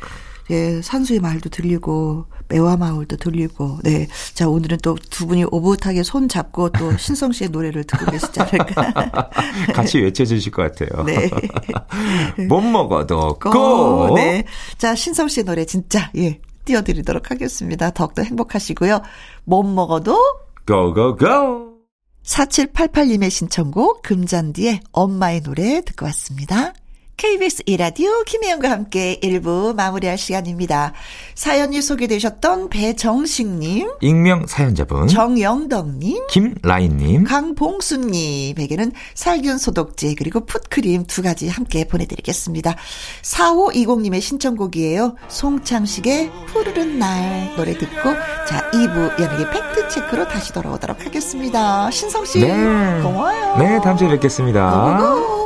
[0.50, 4.06] 예, 산수의 말도 들리고 매화 마을도 들리고 네.
[4.34, 9.30] 자, 오늘은 또 두 분이 오붓하게 손 잡고 또 신성 씨의 노래를 듣고 계시지 않을까.
[9.72, 11.04] 같이 외쳐 주실 것 같아요.
[11.04, 11.30] 네.
[12.48, 14.14] 못 먹어도 고!
[14.14, 14.44] 네.
[14.76, 16.38] 자, 신성 씨의 노래 진짜 예.
[16.66, 17.90] 띄워 드리도록 하겠습니다.
[17.90, 19.00] 더욱더 행복하시고요.
[19.44, 20.18] 못 먹어도
[20.66, 21.76] 고고고!
[22.24, 26.74] 4788님의 신청곡 금잔디의 엄마의 노래 듣고 왔습니다.
[27.16, 30.92] KBS 이라디오 김혜영과 함께 1부 마무리할 시간입니다.
[31.34, 41.88] 사연이 소개되셨던 배정식님, 익명 사연자분, 정영덕님, 김라인님, 강봉수님에게는 살균 소독제 그리고 풋크림 두 가지 함께
[41.88, 42.76] 보내드리겠습니다.
[43.22, 45.16] 4520님의 신청곡이에요.
[45.28, 48.12] 송창식의 푸르른 날 노래 듣고
[48.46, 51.90] 자 2부 연예계 팩트체크로 다시 돌아오도록 하겠습니다.
[51.90, 52.48] 신성씨 네.
[53.02, 53.56] 고마워요.
[53.56, 54.98] 네 다음 주에 뵙겠습니다.
[54.98, 55.45] 고고.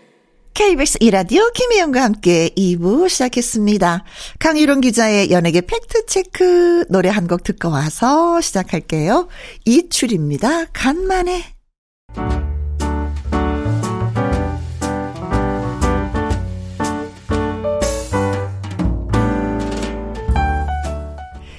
[0.61, 4.03] KBS 이라디오 김혜영과 함께 2부 시작했습니다.
[4.37, 9.27] 강유론 기자의 연예계 팩트체크 노래 한 곡 듣고 와서 시작할게요.
[9.65, 10.65] 이출입니다.
[10.65, 11.45] 간만에.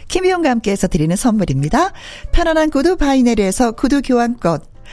[0.08, 1.92] 김희용과 함께해서 드리는 선물입니다.
[2.32, 4.60] 편안한 구두 바이네리에서 구두 교환권,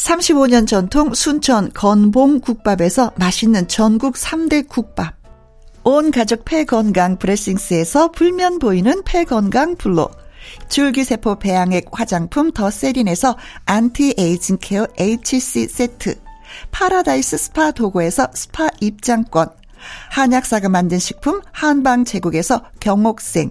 [0.00, 5.14] 35년 전통 순천 건봉 국밥에서 맛있는 전국 3대 국밥.
[5.84, 10.10] 온 가족 폐건강 브레싱스에서 불면 보이는 폐건강 블로.
[10.68, 16.18] 줄기세포 배양액 화장품 더 세린에서 anti-aging care HC 세트.
[16.70, 19.48] 파라다이스 스파 도구에서 스파 입장권.
[20.10, 23.50] 한약사가 만든 식품 한방 제국에서 경옥생.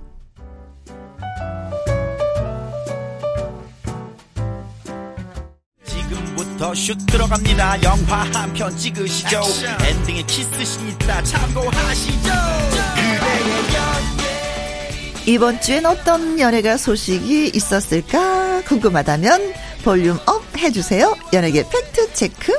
[6.61, 7.81] 더슛 들어갑니다.
[7.81, 9.39] 영화 한 편 찍으시죠.
[9.39, 9.81] 액션.
[9.83, 12.29] 엔딩에 키스신 있다 참고하시죠.
[15.25, 21.15] 이번 주엔 어떤 연예가 소식이 있었을까 궁금하다면 volume up 해주세요.
[21.33, 22.53] 연예계 fact check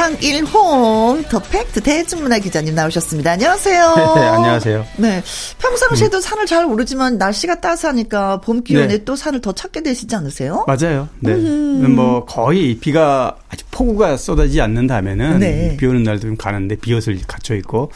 [0.00, 3.32] 강일홍 더 팩트 대중문화 기자님 나오셨습니다.
[3.32, 3.94] 안녕하세요.
[3.96, 4.86] 네, 안녕하세요.
[4.96, 5.22] 네.
[5.58, 6.20] 평상시에도 음.
[6.22, 9.04] 산을 잘 오르지만 날씨가 따스하니까 봄 기온에 네.
[9.04, 10.64] 또 산을 더 찾게 되시지 않으세요?
[10.66, 11.06] 맞아요.
[11.18, 11.32] 네.
[11.32, 11.94] 음.
[11.94, 15.76] 뭐 거의 비가 아직 폭우가 쏟아지지 않는다면은 네.
[15.78, 17.92] 비 오는 날도 좀 가는데 비옷을 갖춰 있고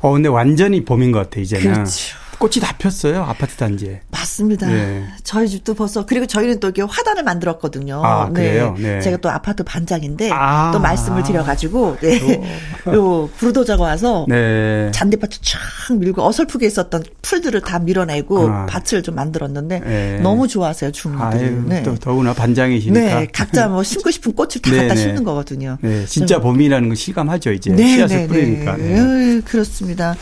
[0.00, 1.72] 어 근데 완전히 봄인 것 같아 이제는.
[1.72, 2.19] 그렇죠.
[2.40, 4.00] 꽃이 다 폈어요 아파트 단지에.
[4.10, 4.66] 맞습니다.
[4.66, 5.04] 네.
[5.24, 8.00] 저희 집도 벌써 그리고 저희는 또 이렇게 화단을 만들었거든요.
[8.02, 8.74] 아 그래요?
[8.78, 8.94] 네.
[8.94, 9.00] 네.
[9.02, 10.70] 제가 또 아파트 반장인데 아.
[10.72, 12.42] 또 말씀을 드려가지고 네.
[12.94, 14.90] 요 부르도자가 와서 네.
[14.92, 18.66] 잔디밭을 쫙 밀고 어설프게 있었던 풀들을 다 밀어내고 아.
[18.66, 20.20] 밭을 좀 만들었는데 네.
[20.22, 21.50] 너무 좋아하세요 주민들이.
[21.66, 21.82] 네.
[21.82, 23.00] 또 더구나 반장이시니까.
[23.20, 23.28] 네.
[23.34, 25.76] 각자 뭐 심고 싶은 꽃을 다 갖다 심는 거거든요.
[25.82, 26.06] 네.
[26.06, 28.78] 진짜 봄이라는 거 실감하죠 이제 씨앗을 뿌리니까.
[28.78, 29.42] 네.
[29.44, 30.16] 그렇습니다.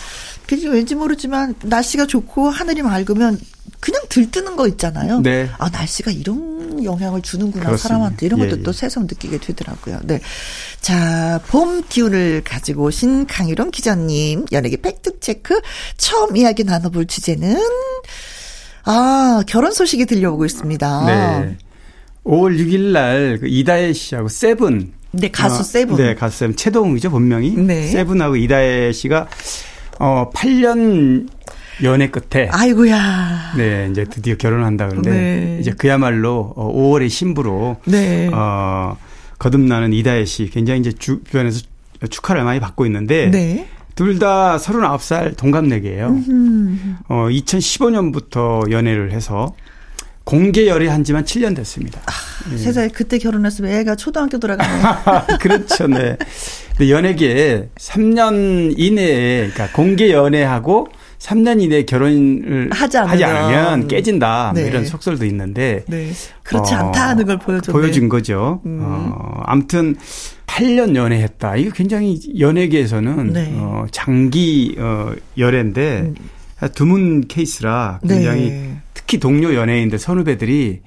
[0.56, 3.38] 왠지 모르지만 날씨가 좋고 하늘이 맑으면
[3.80, 5.20] 그냥 들뜨는 거 있잖아요.
[5.20, 5.48] 네.
[5.58, 7.88] 아 날씨가 이런 영향을 주는구나 그렇습니다.
[7.88, 8.62] 사람한테 이런 것도 예, 예.
[8.62, 10.00] 또 새삼 느끼게 되더라고요.
[10.04, 10.20] 네.
[10.80, 15.60] 자, 봄 기운을 가지고 오신 강유론 기자님 연예계 팩트 체크
[15.96, 17.56] 처음 이야기 나눠볼 주제는
[18.84, 21.06] 아 결혼 소식이 들려오고 있습니다.
[21.06, 21.56] 네.
[22.24, 25.96] 5월 6일 날 그 이다혜 씨하고 세븐 네, 가수 어, 세븐.
[25.96, 26.56] 네, 가수 세븐.
[26.56, 27.50] 최동욱이죠, 본명이.
[27.52, 27.86] 네.
[27.88, 29.26] 세븐하고 이다혜 씨가
[29.98, 31.28] 어 8년
[31.82, 33.54] 연애 끝에 아이고야.
[33.56, 35.58] 네, 이제 드디어 결혼한다 그러는데 네.
[35.60, 38.30] 이제 그야말로 5월의 어, 신부로 네.
[38.32, 38.96] 어
[39.38, 41.62] 거듭나는 이다혜 씨 굉장히 이제 주변에서
[42.10, 43.68] 축하를 많이 받고 있는데 네.
[43.94, 46.06] 둘다 39살 동갑내기예요.
[47.08, 49.54] 어 2015년부터 연애를 해서
[50.28, 52.02] 공개 열애한 지만 7년 됐습니다.
[52.04, 52.12] 아,
[52.50, 52.58] 네.
[52.58, 54.82] 세상에 그때 결혼했으면 애가 초등학교 들어가네.
[55.40, 56.18] 그렇죠, 네.
[56.72, 60.88] 근데 연예계에 3년 이내에, 그러니까 공개 연애하고
[61.18, 64.50] 3년 이내에 결혼을 하지, 하지 않으면 깨진다.
[64.52, 64.60] 뭐 네.
[64.60, 65.84] 뭐 이런 속설도 있는데.
[65.88, 66.10] 네.
[66.42, 67.72] 그렇지 어, 않다는 걸 보여줬네.
[67.72, 68.60] 보여준 거죠.
[68.66, 68.80] 음.
[68.82, 69.96] 어, 아무튼
[70.46, 71.56] 8년 연애했다.
[71.56, 73.54] 이거 굉장히 연예계에서는 네.
[73.56, 76.14] 어, 장기 어, 열애인데 음.
[76.74, 78.78] 드문 케이스라 굉장히 네.
[79.08, 80.80] 특히 동료 연예인들 선후배들이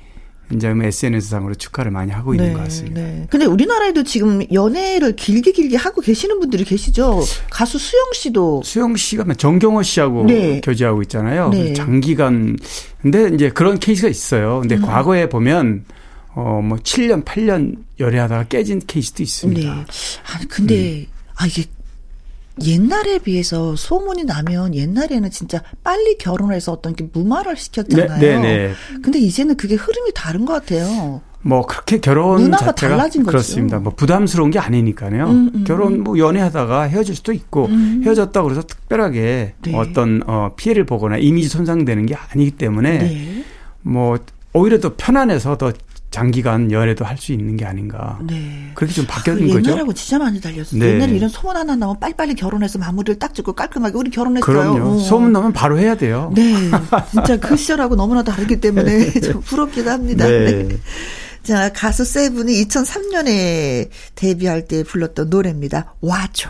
[0.54, 3.02] 이제 SNS상으로 축하를 많이 하고 있는 네, 것 같습니다.
[3.02, 3.28] 네.
[3.32, 7.24] 근데 우리나라에도 지금 연애를 길게 길게 하고 계시는 분들이 계시죠.
[7.50, 10.62] 가수 수영 씨도 수영 씨가 정경호 씨하고 네.
[10.62, 11.50] 교제하고 있잖아요.
[11.50, 11.74] 네.
[11.74, 12.58] 장기간
[13.02, 14.60] 근데 이제 그런 케이스가 있어요.
[14.60, 14.82] 근데 음.
[14.84, 15.86] 과거에 보면
[16.36, 19.74] 어뭐 7년 8년 열애하다가 깨진 케이스도 있습니다.
[19.74, 19.82] 네.
[19.82, 21.06] 아 근데 음.
[21.38, 21.64] 아 이게
[22.64, 28.20] 옛날에 비해서 소문이 나면 옛날에는 진짜 빨리 결혼해서 어떤 게 무마를 시켰잖아요.
[28.20, 28.74] 네, 네, 네.
[29.02, 31.22] 근데 이제는 그게 흐름이 다른 것 같아요.
[31.44, 33.32] 뭐 그렇게 결혼 문화가 자체가 달라진 거죠.
[33.32, 33.80] 그렇습니다.
[33.80, 35.26] 뭐 부담스러운 게 아니니까요.
[35.26, 38.02] 음, 음, 결혼 뭐 연애하다가 헤어질 수도 있고 음.
[38.06, 39.76] 헤어졌다 그래서 특별하게 네.
[39.76, 43.46] 어떤 어 피해를 보거나 이미지 손상되는 게 아니기 때문에 네.
[43.82, 44.20] 뭐
[44.54, 45.72] 오히려 더 편안해서 더
[46.12, 48.19] 장기간 연애도 할 수 있는 게 아닌가.
[48.28, 48.71] 네.
[48.76, 49.69] 그렇게 좀 바뀌는 그 거죠.
[49.71, 50.80] 옛날하고 진짜 많이 달렸어요.
[50.80, 50.93] 네.
[50.95, 54.45] 옛날에 이런 소문 하나 나오면 빨리빨리 결혼해서 마무리를 딱 짓고 깔끔하게 우리 결혼했어요.
[54.45, 54.95] 그럼요.
[54.95, 55.00] 어.
[55.00, 56.32] 소문 나면 바로 해야 돼요.
[56.36, 56.54] 네.
[57.12, 60.28] 진짜 그 시절하고 너무나 다르기 때문에 좀 부럽기도 합니다.
[60.28, 60.63] 네.
[60.67, 60.78] 네.
[61.43, 65.95] 자, 가수 세븐이 2003년에 데뷔할 때 불렀던 노래입니다.
[66.02, 66.50] 와줘.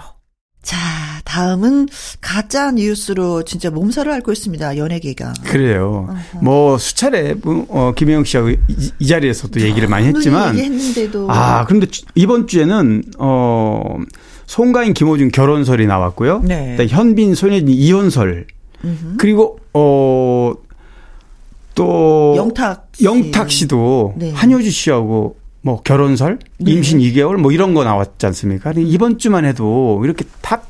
[0.61, 0.77] 자,
[1.25, 1.87] 다음은
[2.21, 4.77] 가짜 뉴스로 진짜 몸살을 앓고 있습니다.
[4.77, 5.33] 연예계가.
[5.45, 6.07] 그래요.
[6.09, 6.43] 어허.
[6.43, 8.57] 뭐 수차례 뭐, 어, 김혜영 씨하고 이,
[8.99, 13.97] 이 자리에서도 얘기를 많이 했지만 얘기했는데도 아, 그런데 이번 주에는 어
[14.45, 16.41] 송가인 김호중 결혼설이 나왔고요.
[16.43, 16.77] 네.
[16.87, 18.45] 현빈 손예진 이혼설.
[18.83, 19.17] 음흠.
[19.17, 20.57] 그리고 어또
[22.37, 23.03] 영탁 씨.
[23.05, 24.31] 영탁 씨도 네.
[24.31, 26.71] 한효주 씨하고 뭐 결혼설, 네.
[26.71, 27.11] 임신 네.
[27.11, 28.73] 2개월 뭐 이런 거 나왔지 않습니까?
[28.75, 30.69] 이번 주만 해도 이렇게 top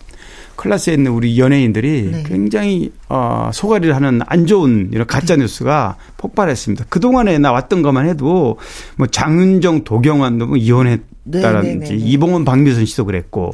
[0.58, 2.24] class에 있는 우리 연예인들이 네.
[2.28, 5.42] 굉장히 어 속앓이를 하는 안 좋은 이런 가짜 네.
[5.42, 6.86] 뉴스가 폭발했습니다.
[6.90, 8.58] 그 동안에 나왔던 것만 해도
[8.96, 13.54] 뭐 장은정, 도경환도 뭐 이혼했다라든지 네, 네, 이봉원, 박미선 씨도 그랬고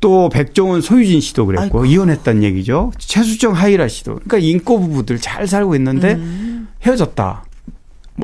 [0.00, 1.84] 또 백종원, 소유진 씨도 그랬고 아이고.
[1.86, 2.92] 이혼했다는 얘기죠.
[2.98, 6.68] 최수정, 하이라 씨도 그러니까 인꼬 부부들 잘 살고 있는데 음.
[6.82, 7.44] 헤어졌다.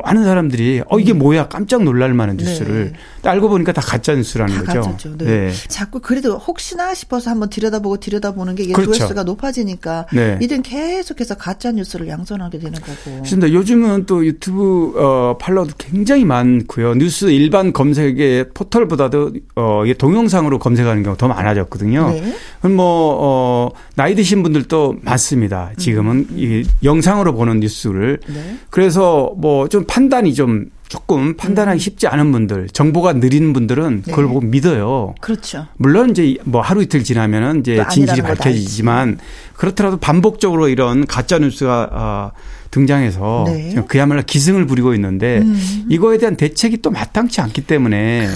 [0.04, 1.18] 많은 사람들이 어 이게 음.
[1.18, 3.30] 뭐야 깜짝 놀랄 만한 뉴스를 네.
[3.30, 4.80] 알고 보니까 다 가짜 뉴스라는 다 거죠.
[4.82, 5.16] 가짜죠.
[5.18, 5.24] 네.
[5.24, 5.52] 네.
[5.68, 8.92] 자꾸 그래도 혹시나 싶어서 한번 들여다보고 들여다보는 게 이게 그렇죠.
[8.92, 10.38] 조회수가 높아지니까 네.
[10.40, 13.16] 이든 계속해서 가짜 뉴스를 양손하게 되는 거고.
[13.16, 13.52] 그렇습니다.
[13.52, 16.94] 요즘은 또 유튜브 어 팔로워도 굉장히 많고요.
[16.94, 22.10] 뉴스 일반 검색의 포털보다도 어 이게 동영상으로 검색하는 경우가 더 많아졌거든요.
[22.10, 22.34] 네.
[22.60, 25.70] 그럼 뭐어 나이 드신 분들도 많습니다.
[25.78, 26.36] 지금은 음.
[26.36, 28.58] 이 영상으로 보는 뉴스를 네.
[28.70, 31.78] 그래서 뭐좀 판단이 좀 조금 판단하기 음.
[31.78, 34.10] 쉽지 않은 분들, 정보가 느린 분들은 네.
[34.10, 35.14] 그걸 보고 믿어요.
[35.20, 35.66] 그렇죠.
[35.76, 39.18] 물론 이제 뭐 하루 이틀 지나면은 이제 진실이 밝혀지지만
[39.54, 42.30] 그렇더라도 반복적으로 이런 가짜 뉴스가 어,
[42.70, 43.74] 등장해서 네.
[43.88, 45.86] 그야말로 기승을 부리고 있는데 음.
[45.88, 48.28] 이거에 대한 대책이 또 마땅치 않기 때문에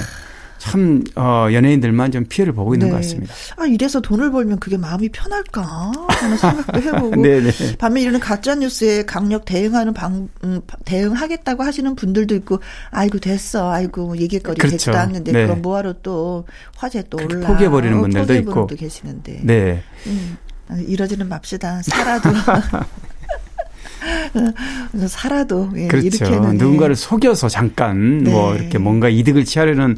[0.60, 2.90] 참 어, 연예인들만 좀 피해를 보고 있는 네.
[2.92, 3.32] 것 같습니다.
[3.56, 7.50] 아 이래서 돈을 벌면 그게 마음이 편할까 하는 생각도 해보고 네네.
[7.80, 14.18] 반면 이런 가짜 뉴스에 강력 대응하는 방 음, 대응하겠다고 하시는 분들도 있고 아이고 됐어 아이고
[14.18, 14.72] 얘기거리 그렇죠.
[14.72, 15.46] 되지도 않는데 네.
[15.46, 16.44] 그럼 뭐하러 또
[16.76, 19.82] 화제 또 올라 포기해 버리는 분들도 있고 계시는데 네.
[20.06, 20.36] 음,
[20.86, 22.28] 이러지는 맙시다 살아도
[25.08, 26.06] 살아도 예, 그렇죠.
[26.06, 26.94] 이렇게는 누군가를 예.
[26.94, 28.30] 속여서 잠깐 네.
[28.30, 29.96] 뭐 이렇게 뭔가 이득을 취하려는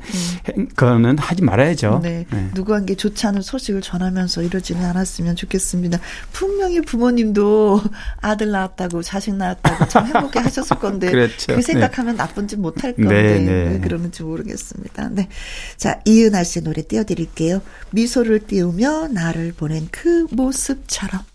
[0.59, 0.69] 음.
[0.77, 2.01] 거는 하지 말아야죠.
[2.03, 2.27] 네.
[2.31, 2.51] 네.
[2.55, 5.99] 누구한테 좋지 않은 소식을 전하면서 이러지는 않았으면 좋겠습니다.
[6.33, 7.83] 분명히 부모님도
[8.21, 11.47] 아들 낳았다고 자식 낳았다고 참 행복해 하셨을 건데 그렇죠.
[11.49, 11.63] 그 네.
[11.63, 12.19] 생각하면 네.
[12.19, 13.53] 나쁜지 못할 건데 네, 네.
[13.71, 15.11] 왜 그러는지 모르겠습니다.
[15.11, 15.29] 네.
[15.77, 17.63] 자 이은하 씨 노래 띄워드릴게요.
[17.91, 21.32] 미소를 띄우며 나를 보낸 그 모습처럼.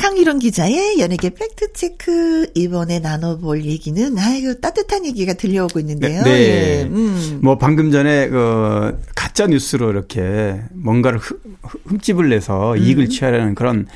[0.00, 6.22] 강희론 기자의 연예계 팩트체크 이번에 나눠볼 얘기는 아이고 따뜻한 얘기가 들려오고 있는데요.
[6.22, 6.30] 네.
[6.30, 6.82] 네.
[6.84, 7.40] 음.
[7.42, 11.20] 뭐 방금 전에 그 가짜 뉴스로 이렇게 뭔가를
[11.84, 13.08] 흠집을 내서 이익을 음.
[13.10, 13.86] 취하려는 그런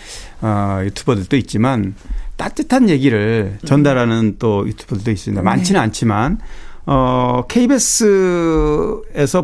[0.42, 1.94] 어 유튜버들도 있지만
[2.36, 5.40] 따뜻한 얘기를 전달하는 또 유튜버들도 있습니다.
[5.40, 5.44] 네.
[5.44, 6.38] 많지는 않지만
[6.87, 9.01] 어, KBS에서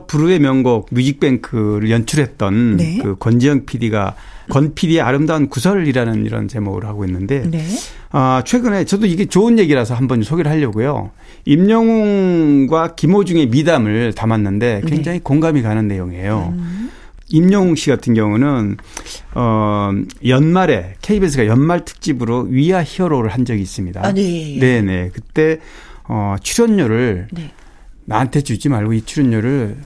[0.06, 2.98] 부르의 명곡 뮤직뱅크를 연출했던 네.
[3.02, 4.14] 그 권지영 PD가
[4.50, 7.64] 권 PD의 아름다운 구설이라는 이런 제목을 하고 있는데 네.
[8.10, 11.12] 아, 최근에 저도 이게 좋은 얘기라서 한번 소개를 하려고요.
[11.46, 15.22] 임영웅과 김호중의 미담을 담았는데 굉장히 네.
[15.22, 16.52] 공감이 가는 내용이에요.
[16.52, 16.90] 음.
[17.32, 18.76] 임영웅 씨 같은 경우는
[19.36, 19.92] 어
[20.26, 24.04] 연말에 KBS가 연말 특집으로 위아 히어로를 한 적이 있습니다.
[24.04, 24.58] 아, 네.
[24.58, 25.10] 네, 네.
[25.12, 25.60] 그때
[26.12, 27.52] 어 출연료를 네.
[28.04, 29.76] 나한테 주지 말고 이 출연료를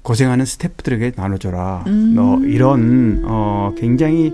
[0.00, 1.84] 고생하는 스태프들에게 나눠줘라.
[1.86, 2.14] 음.
[2.14, 4.32] 너 이런 어 굉장히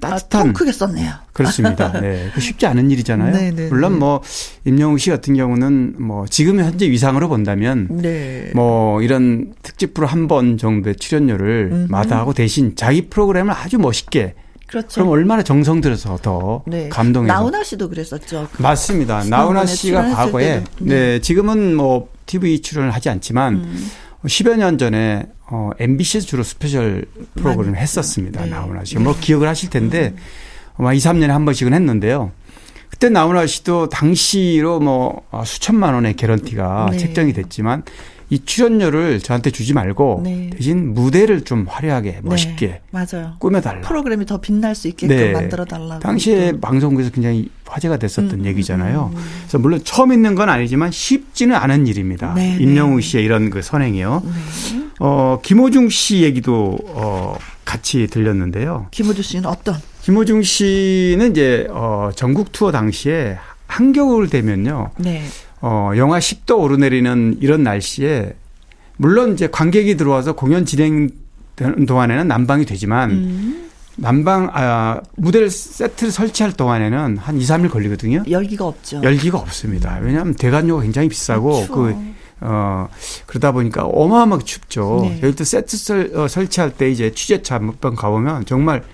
[0.00, 1.12] 따뜻한 아, 크게 썼네요.
[1.34, 1.92] 그렇습니다.
[2.00, 3.32] 네, 그 쉽지 않은 일이잖아요.
[3.32, 3.98] 네네 네, 물론 네.
[3.98, 4.22] 뭐
[4.64, 8.50] 임영웅 씨 같은 경우는 뭐 지금 현재 위상으로 본다면 네.
[8.54, 11.86] 뭐 이런 특집 프로 한 번 정도의 출연료를 음흠.
[11.92, 14.34] 마다하고 대신 자기 프로그램을 아주 멋있게
[14.66, 14.94] 그렇죠.
[14.94, 16.88] 그럼 얼마나 정성 들여서 더 네.
[16.88, 18.48] 감동해서 나훈아 씨도 그랬었죠.
[18.58, 19.24] 맞습니다.
[19.24, 20.94] 나훈아 씨가 과거에 네.
[20.94, 21.20] 네.
[21.20, 23.90] 지금은 뭐 TV 출연을 하지 않지만 음.
[24.24, 27.04] 10여 년 전에 어, MBC에서 주로 special
[27.36, 28.42] 프로그램을 했었습니다.
[28.42, 28.50] 네.
[28.50, 28.98] 나훈아 씨.
[28.98, 30.14] 뭐 기억을 하실 텐데
[30.76, 32.32] 아마 2, 3년에 한 번씩은 했는데요.
[32.90, 36.98] 그때 나훈아 씨도 당시로 뭐 어, 수천만 원의 개런티가 네.
[36.98, 37.84] 책정이 됐지만
[38.28, 40.50] 이 출연료를 저한테 주지 말고 네.
[40.50, 42.20] 대신 무대를 좀 화려하게 네.
[42.22, 42.80] 멋있게 네.
[42.90, 43.34] 맞아요.
[43.38, 43.82] 꾸며달라.
[43.82, 45.32] 프로그램이 더 빛날 수 있게끔 네.
[45.32, 46.00] 만들어달라고.
[46.00, 46.60] 당시에 또.
[46.60, 49.10] 방송국에서 굉장히 화제가 됐었던 음, 음 얘기잖아요.
[49.12, 49.24] 음, 음.
[49.42, 52.34] 그래서 물론 처음 있는 건 아니지만 쉽지는 않은 일입니다.
[52.34, 52.62] 네, 네.
[52.62, 54.22] 임영웅 씨의 이런 그 선행이요.
[54.24, 54.86] 네.
[54.98, 58.88] 어, 김호중 씨 얘기도 어, 같이 들렸는데요.
[58.90, 59.76] 김호중 씨는 어떤?
[60.02, 64.90] 김호중 씨는 이제 어, 전국 투어 당시에 한겨울 되면요.
[64.98, 65.22] 네.
[65.60, 68.34] 어, 영하 10도 오르내리는 이런 날씨에
[68.96, 73.70] 물론 이제 관객이 들어와서 공연 진행되는 동안에는 난방이 되지만 음.
[73.96, 78.24] 난방 아 무대를 세트를 설치할 동안에는 한 2, 3일 걸리거든요.
[78.28, 79.00] 열기가 없죠.
[79.02, 79.98] 열기가 없습니다.
[80.02, 81.94] 왜냐하면 대관료가 굉장히 비싸고 아, 그
[82.40, 82.88] 어,
[83.26, 85.00] 그러다 보니까 어마어마하게 춥죠.
[85.02, 85.16] 네.
[85.18, 88.84] 예를 들어 세트 설, 어, 설치할 때 이제 취재차 몇번 가보면 정말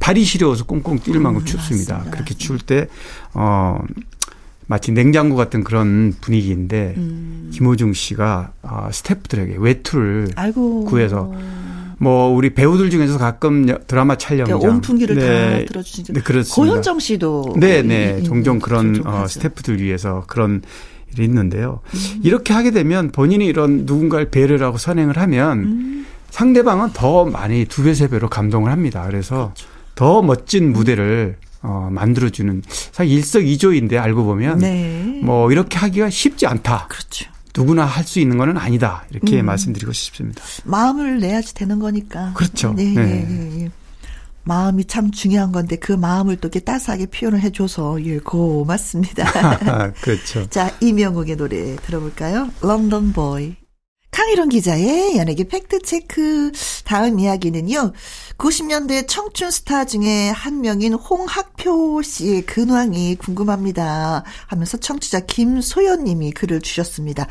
[0.00, 1.94] 발이 시려워서 꽁꽁 뛸 만큼 음, 춥습니다.
[1.94, 2.10] 맞습니다.
[2.10, 2.88] 그렇게 추울 때,
[3.34, 3.78] 어,
[4.68, 7.50] 마치 냉장고 같은 그런 분위기인데 음.
[7.52, 10.84] 김호중 씨가 어, 스태프들에게 외투를 아이고.
[10.84, 11.32] 구해서
[11.98, 15.60] 뭐 우리 배우들 중에서 가끔 드라마 촬영장 온풍기를 네.
[15.60, 16.12] 다 들어주시죠.
[16.12, 16.54] 네, 그렇습니다.
[16.54, 20.62] 고현정 씨도 네, 네, 종종 그런 어, 스태프들 위해서 그런
[21.14, 21.80] 일이 있는데요.
[21.94, 22.20] 음.
[22.22, 26.06] 이렇게 하게 되면 본인이 이런 누군가를 배려를 하고 선행을 하면 음.
[26.30, 29.04] 상대방은 더 많이 두 배, 세 배로 감동을 합니다.
[29.06, 29.66] 그래서 그렇죠.
[29.94, 35.20] 더 멋진 무대를 어, 만들어주는 사실 일석이조인데 알고 보면 네.
[35.22, 36.86] 뭐 이렇게 하기가 쉽지 않다.
[36.88, 37.30] 그렇죠.
[37.56, 39.04] 누구나 할 수 있는 거는 아니다.
[39.10, 39.46] 이렇게 음.
[39.46, 40.42] 말씀드리고 싶습니다.
[40.64, 42.32] 마음을 내야지 되는 거니까.
[42.34, 42.72] 그렇죠.
[42.74, 42.84] 네.
[42.94, 43.04] 네.
[43.28, 43.62] 네.
[43.64, 43.70] 예.
[44.44, 49.92] 마음이 참 중요한 건데 그 마음을 또 이렇게 따스하게 표현을 해줘서 예 고맙습니다.
[50.00, 50.48] 그렇죠.
[50.50, 52.48] 자 이명옥의 노래 들어볼까요?
[52.62, 53.56] 런던 보이.
[54.10, 56.52] 강희론 기자의 연예계 팩트체크.
[56.84, 57.92] 다음 이야기는요.
[58.38, 64.24] 90년대 청춘 스타 중에 한 명인 홍학표 씨의 근황이 궁금합니다.
[64.46, 67.26] 하면서 청취자 김소연 님이 글을 주셨습니다.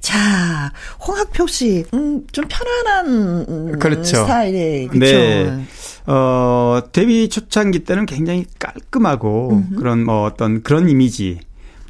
[0.00, 0.72] 자,
[1.06, 3.06] 홍학표 씨, 음, 좀 편안한
[3.48, 4.22] 음, 그렇죠.
[4.22, 5.12] 스타일의, 그렇죠.
[5.12, 5.64] 네.
[6.06, 9.76] 어, 데뷔 초창기 때는 굉장히 깔끔하고 음흠.
[9.76, 11.40] 그런 뭐 어떤 그런 이미지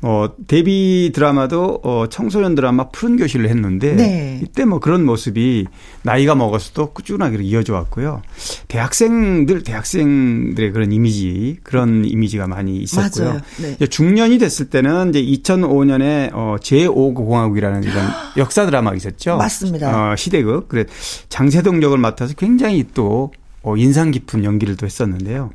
[0.03, 4.41] 어, 데뷔 드라마도 어, 청소년 드라마 푸른 교실을 했는데 네.
[4.43, 5.67] 이때 뭐 그런 모습이
[6.03, 8.23] 나이가 먹어서도 꾸준하게 이어져 왔고요.
[8.69, 13.41] 대학생들 대학생들의 그런 이미지 그런 이미지가 많이 있었고요.
[13.61, 13.87] 네.
[13.87, 19.37] 중년이 됐을 때는 이제 2005년에 어, 제5공화국이라는 이런 역사 드라마가 있었죠.
[19.37, 20.13] 맞습니다.
[20.13, 20.69] 어, 시대극.
[20.69, 20.85] 그래
[21.29, 23.33] 장세동 역을 맡아서 굉장히 또
[23.63, 25.51] 어, 인상 깊은 연기를 또 했었는데요.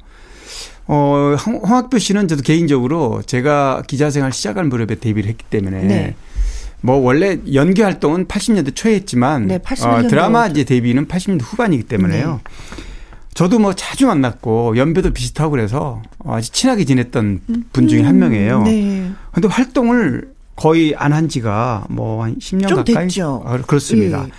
[0.87, 6.15] 어, 홍학표 씨는 저도 개인적으로 제가 기자 생활 시작할 무렵에 데뷔를 했기 때문에 네.
[6.81, 12.41] 뭐 원래 연기 활동은 80년대 초에 했지만 네, 어, 드라마 이제 데뷔는 80년대 후반이기 때문에요.
[12.43, 12.51] 네.
[13.33, 17.41] 저도 뭐 자주 만났고 연배도 비슷하고 그래서 아주 친하게 지냈던
[17.73, 18.61] 분 중에 한 명이에요.
[18.63, 19.11] 네.
[19.33, 23.43] 근데 활동을 거의 안 한 지가 뭐 한 10년 가까이 됐죠.
[23.45, 24.23] 아, 그렇습니다.
[24.25, 24.31] 예.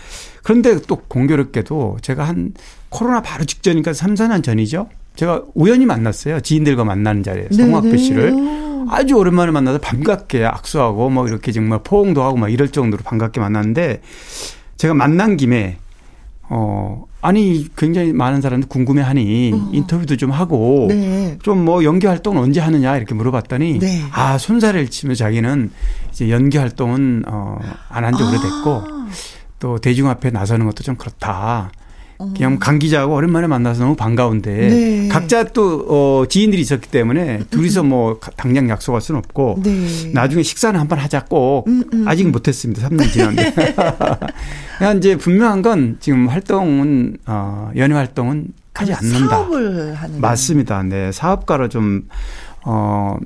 [0.42, 2.55] 그런데 또 공교롭게도 제가 한
[2.88, 4.88] 코로나 바로 직전이니까 3, 4년 전이죠.
[5.17, 6.41] 제가 우연히 만났어요.
[6.41, 7.97] 지인들과 만나는 자리에 네.
[7.97, 8.35] 씨를
[8.89, 14.01] 아주 오랜만에 만나서 반갑게 악수하고 뭐 이렇게 정말 포옹도 하고 막 이럴 정도로 반갑게 만났는데
[14.77, 15.79] 제가 만난 김에
[16.49, 19.71] 어, 아니, 굉장히 많은 사람들이 궁금해하니 어.
[19.73, 21.37] 인터뷰도 좀 하고 네.
[21.43, 24.03] 좀뭐 연기 활동은 언제 하느냐 이렇게 물어봤더니 네.
[24.12, 25.71] 아, 손사래를 치며 자기는
[26.12, 27.59] 이제 연기 활동은 어,
[27.89, 29.09] 안 한지 오래됐고 아.
[29.59, 31.73] 또 대중 앞에 나서는 것도 좀 그렇다.
[32.19, 35.09] 그냥 강 기자하고 오랜만에 만나서 너무 반가운데 네.
[35.09, 40.11] 각자 또 어, 지인들이 있었기 때문에 둘이서 뭐 당장 약속할 수는 없고 네.
[40.12, 42.09] 나중에 식사는 한번 하자 꼭 음, 음.
[42.09, 42.89] 아직 못했습니다.
[42.89, 43.55] 3년 지났는데
[44.79, 49.29] 그냥 이제 분명한 건 지금 활동은 어, 연예 활동은 하지 않는다.
[49.29, 50.83] 사업을 하는 맞습니다.
[50.83, 52.09] 네 사업가로 좀
[52.64, 53.17] 어,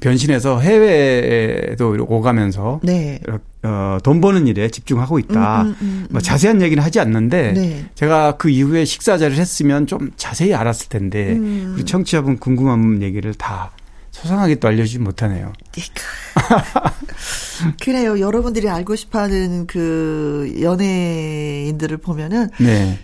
[0.00, 3.18] 변신해서 해외에도 오가면서 네.
[3.62, 5.62] 어, 돈 버는 일에 집중하고 있다.
[5.62, 7.86] 음, 음, 음, 뭐 자세한 얘기는 하지 않는데 네.
[7.94, 11.74] 제가 그 이후에 식사 자리를 했으면 좀 자세히 알았을 텐데 음.
[11.74, 13.70] 우리 청취자분 궁금한 얘기를 다
[14.12, 15.52] 소상하게 또 알려주지 못하네요.
[17.80, 18.18] 그래요.
[18.18, 22.98] 여러분들이 알고 싶어하는 그 연예인들을 보면은 네.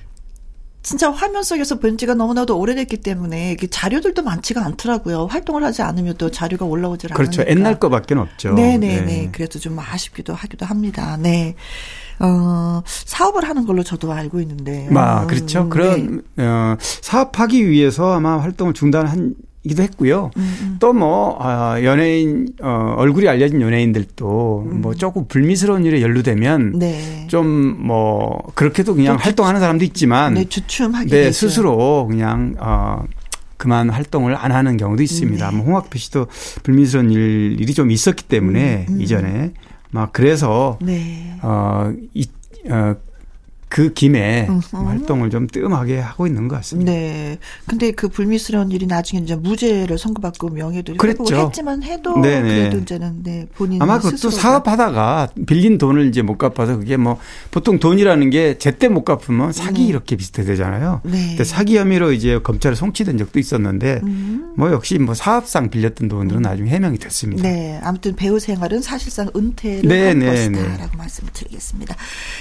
[0.87, 5.27] 진짜 화면 속에서 본 지가 너무나도 오래됐기 때문에 자료들도 많지가 않더라고요.
[5.27, 7.41] 활동을 하지 않으면 또 자료가 올라오질 그렇죠.
[7.41, 7.43] 않으니까.
[7.43, 7.51] 그렇죠.
[7.51, 8.53] 옛날 거밖에 없죠.
[8.53, 9.01] 네네네.
[9.01, 9.29] 네.
[9.33, 11.17] 그래서 좀 아쉽기도 하기도 합니다.
[11.17, 11.57] 네.
[12.21, 14.89] 어, 사업을 하는 걸로 저도 알고 있는데.
[14.95, 15.63] 아, 그렇죠.
[15.63, 16.47] 음, 그런, 네.
[16.47, 20.31] 어, 사업하기 위해서 아마 활동을 중단한 이 기도 했고요.
[20.37, 20.77] 음, 음.
[20.81, 24.81] 또뭐 아, 연예인 어, 얼굴이 알려진 연예인들도 음.
[24.81, 27.27] 뭐 조금 불미스러운 일에 연루되면 네.
[27.29, 31.33] 좀뭐 그렇게도 그냥 활동하는 사람도 있지만 네, 주춤하게 네.
[31.33, 33.03] 스스로 그냥 어
[33.57, 35.51] 그만 활동을 안 하는 경우도 있습니다.
[35.51, 35.57] 네.
[35.57, 36.27] 뭐 홍학표 씨도
[36.63, 39.01] 불미스러운 일, 일이 좀 있었기 때문에 음, 음.
[39.01, 39.53] 이전에
[39.91, 41.39] 막 그래서 네.
[41.43, 42.27] 어, 이,
[42.69, 42.95] 어,
[43.69, 44.87] 그 김에 으흠.
[44.87, 46.93] 활동을 좀 뜸하게 하고 있는 것 같습니다.
[46.93, 47.39] 네.
[47.67, 51.35] 근데 그 불미스러운 일이 나중에 이제 무죄를 선고받고 명예도 그랬죠.
[51.35, 52.49] 했지만 해도 네네.
[52.49, 57.19] 그래도 이제는 네, 본인 아마 그것도 사업하다가 빌린 돈을 이제 못 갚아서 그게 뭐
[57.51, 59.89] 보통 돈이라는 게 제때 못 갚으면 사기 음.
[59.89, 61.01] 이렇게 비슷해 되잖아요.
[61.05, 61.29] 네.
[61.29, 64.55] 근데 사기 혐의로 이제 검찰에 송치된 적도 있었는데 음.
[64.57, 66.43] 뭐 역시 뭐 사업상 빌렸던 돈들은 음.
[66.43, 67.43] 나중에 해명이 됐습니다.
[67.43, 67.81] 네.
[67.83, 70.97] 아무튼 배우 생활은 사실상 은퇴를 네, 한 네, 것이다라고 네.
[70.97, 71.97] 말씀을 드리겠습니다.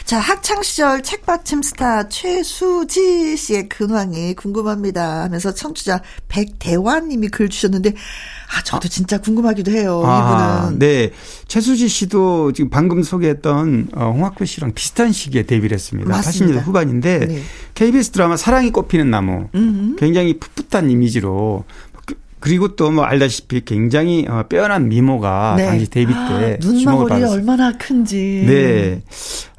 [0.06, 7.50] 자, 학창 시절 책 받침 스타 최수지 씨의 근황이 궁금합니다 하면서 청취자 백대환 님이 글
[7.50, 10.04] 주셨는데 아 저도 진짜 궁금하기도 해요.
[10.06, 11.12] 아, 이분은 네
[11.48, 16.10] 최수지 씨도 지금 방금 소개했던 어, 홍학표 씨랑 비슷한 시기에 데뷔를 했습니다.
[16.10, 16.60] 맞습니다.
[16.60, 17.42] 80년대 후반인데 네.
[17.74, 19.96] KBS 드라마 사랑이 꽃피는 나무 음흠.
[19.98, 21.66] 굉장히 풋풋한 이미지로
[22.46, 25.66] 그리고 또 뭐 알다시피 굉장히 어, 빼어난 미모가 네.
[25.66, 27.32] 당시 데뷔 때 아, 주목을 받았어요.
[27.36, 28.44] 얼마나 큰지.
[28.46, 29.02] 네.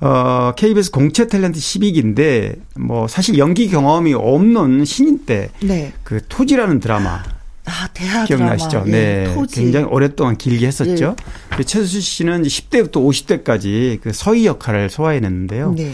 [0.01, 5.93] 어, KBS 공채 탤런트 10위기인데 뭐 사실 연기 경험이 없는 신인 때그 네.
[6.05, 7.24] 그 토지라는 드라마
[7.64, 8.70] 아, 대학 기억나시죠?
[8.70, 8.87] 드라마.
[8.87, 9.26] 네.
[9.37, 11.16] 예, 굉장히 오랫동안 길게 했었죠.
[11.59, 11.62] 예.
[11.64, 15.74] 최수수 씨는 10대부터 50대까지 그 서희 역할을 소화해냈는데요.
[15.76, 15.93] 네.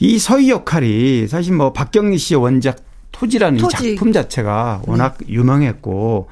[0.00, 2.78] 이 서희 역할이 사실 뭐 박경리 씨의 원작
[3.14, 3.92] 토지라는 토지.
[3.92, 5.32] 이 작품 자체가 워낙 네.
[5.32, 6.28] 유명했고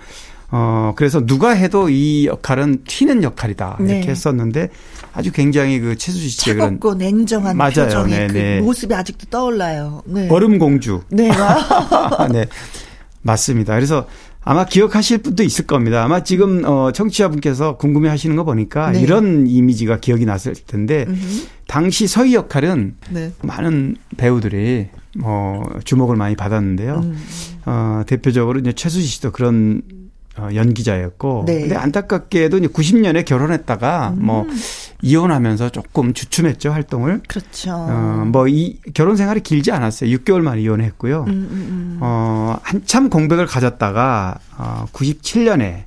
[0.55, 4.07] 어 그래서 누가 해도 이 역할은 튀는 역할이다 이렇게 네.
[4.09, 4.69] 했었는데
[5.15, 7.73] 아주 굉장히 그 최수지 씨의 차갑고 냉정한 맞아요.
[7.75, 8.61] 표정의 네, 그 네.
[8.61, 10.03] 모습이 아직도 떠올라요.
[10.05, 10.29] 네.
[10.29, 11.03] 얼음 공주.
[11.09, 11.31] 네.
[12.33, 12.47] 네.
[13.23, 13.75] 맞습니다.
[13.75, 14.07] 그래서
[14.45, 16.03] 아마 기억하실 분도 있을 겁니다.
[16.05, 19.01] 아마 지금 어 청취자분께서 궁금해 하시는 거 보니까 네.
[19.01, 21.47] 이런 이미지가 기억이 났을 텐데 음흠.
[21.69, 23.31] 당시 서희 역할은 네.
[23.43, 24.89] 많은 배우들이
[25.23, 26.95] 어 주목을 많이 받았는데요.
[27.05, 27.19] 음.
[27.67, 29.83] 어 대표적으로 이제 최수지 씨도 그런
[30.39, 31.61] 어, 연기자였고 네.
[31.61, 34.25] 근데 안타깝게도 이제 90년에 결혼했다가 음.
[34.25, 34.47] 뭐
[35.03, 37.21] 이혼하면서 조금 주춤했죠 활동을.
[37.29, 37.73] 그렇죠.
[37.73, 40.09] 어 뭐 이 결혼 생활이 길지 않았어요.
[40.17, 41.25] 6개월 만에 이혼했고요.
[41.25, 41.99] 음, 음, 음.
[42.01, 45.83] 어 한참 공백을 가졌다가 어 97년에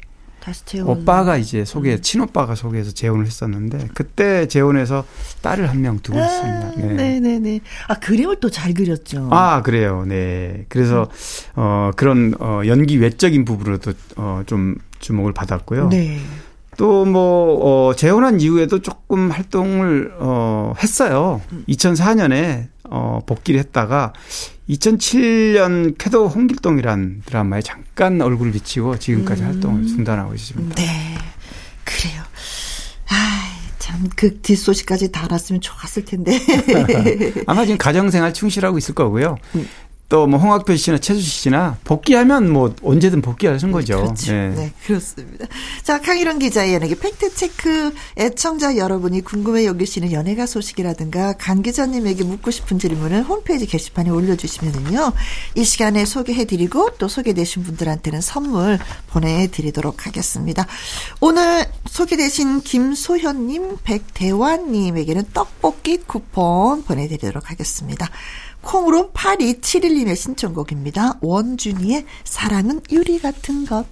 [0.46, 0.88] 다시 재혼.
[0.90, 2.02] 오빠가 이제 소개, 음.
[2.02, 5.04] 친오빠가 소개해서 재혼을 했었는데 그때 재혼해서
[5.42, 6.72] 딸을 한 명 두고 아, 있습니다.
[6.78, 6.94] 네.
[6.94, 7.40] 네네네.
[7.40, 7.60] 네.
[7.88, 9.28] 아 그림을 또 잘 그렸죠.
[9.32, 10.06] 아 그래요.
[10.08, 10.66] 네.
[10.70, 11.54] 그래서 음.
[11.56, 15.90] 어 그런 어 연기 외적인 부분으로도 어좀 주목을 받았고요.
[15.90, 16.20] 네.
[16.78, 21.42] 또뭐 어, 재혼한 이후에도 조금 활동을 어, 했어요.
[21.70, 24.14] 2004년에 어, 복귀를 했다가
[24.70, 29.48] 2007년 쾌도 홍길동이란 드라마에 잠깐 얼굴을 비치고 지금까지 음.
[29.48, 30.76] 활동을 중단하고 있습니다.
[30.76, 31.18] 네.
[31.84, 32.24] 그래요.
[33.10, 36.40] 아, 참, 그 뒷소식까지 달았으면 좋았을 텐데.
[37.46, 39.38] 아마 지금 가정생활 충실하고 있을 거고요.
[39.56, 39.68] 음.
[40.10, 43.98] 또 뭐 홍학표 씨나 최수씨 씨나 복귀하면 뭐 언제든 복귀하는 거죠.
[43.98, 44.32] 그렇죠.
[44.32, 44.50] 네.
[44.50, 44.74] 네.
[44.86, 45.46] 그렇습니다.
[45.84, 52.80] 자, 강희론 기자의 연예계 팩트체크 애청자 여러분이 궁금해 여기시는 연예가 소식이라든가 강 기자님에게 묻고 싶은
[52.80, 55.12] 질문을 홈페이지 게시판에 올려주시면은요.
[55.56, 60.68] 이 시간에 소개해드리고 또 소개되신 분들한테는 선물 보내드리도록 하겠습니다.
[61.20, 68.10] 오늘 소개되신 김소현님, 백대환님에게는 떡볶이 쿠폰 보내드리도록 하겠습니다.
[68.66, 71.20] 콩으로 8271님의 신청곡입니다.
[71.22, 73.86] 원준이의 사랑은 유리 같은 것.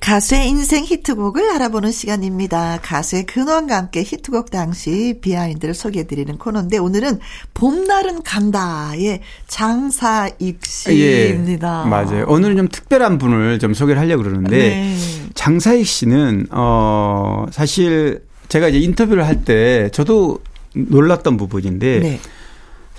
[0.00, 2.80] 가수의 인생 히트곡을 알아보는 시간입니다.
[2.82, 7.20] 가수의 근원과 함께 히트곡 당시 비하인드를 소개해드리는 코너인데 오늘은
[7.54, 11.84] 봄날은 간다의 장사익 씨입니다.
[11.86, 12.24] 예, 맞아요.
[12.26, 14.96] 오늘은 좀 특별한 분을 좀 소개를 하려고 그러는데 네.
[15.34, 20.40] 장사익 씨는 어 사실 제가 이제 인터뷰를 할 때 저도
[20.74, 22.20] 놀랐던 부분인데 네.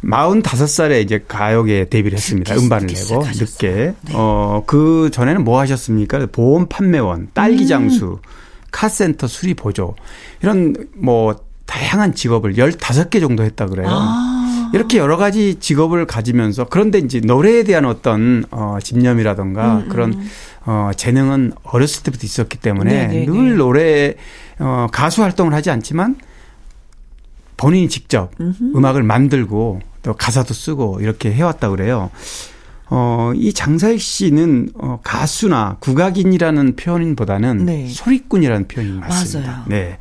[0.10, 2.56] 45 살에 이제 가요계에 데뷔를 했습니다.
[2.56, 3.94] 음반을 내고 늦게.
[4.02, 4.14] 네.
[4.14, 6.28] 어, 그 전에는 뭐 하셨습니까?
[6.32, 8.30] 보험 판매원, 딸기 장수, 음.
[8.72, 9.96] 카센터 수리 보조
[10.42, 11.36] 이런 뭐
[11.66, 13.88] 다양한 직업을 15개 정도 했다 그래요.
[13.90, 14.72] 아.
[14.74, 19.90] 이렇게 여러 가지 직업을 가지면서 그런데 이제 노래에 대한 어떤 어 집념이라던가 음, 음.
[19.90, 20.24] 그런
[20.66, 23.20] 어 재능은 어렸을 때부터 있었기 때문에 네네네.
[23.20, 23.56] 네, 늘 네.
[23.56, 24.16] 노래
[24.60, 26.16] 어 가수 활동을 하지 않지만
[27.56, 28.76] 본인이 직접 음흠.
[28.76, 32.12] 음악을 만들고 또 가사도 쓰고 이렇게 해왔다 그래요.
[32.90, 37.88] 어, 이 장사익 씨는 어, 가수나 국악인이라는 표현보다는 네.
[37.90, 39.52] 소리꾼이라는 표현이 맞습니다.
[39.52, 39.66] 맞아요.
[39.68, 39.98] 네.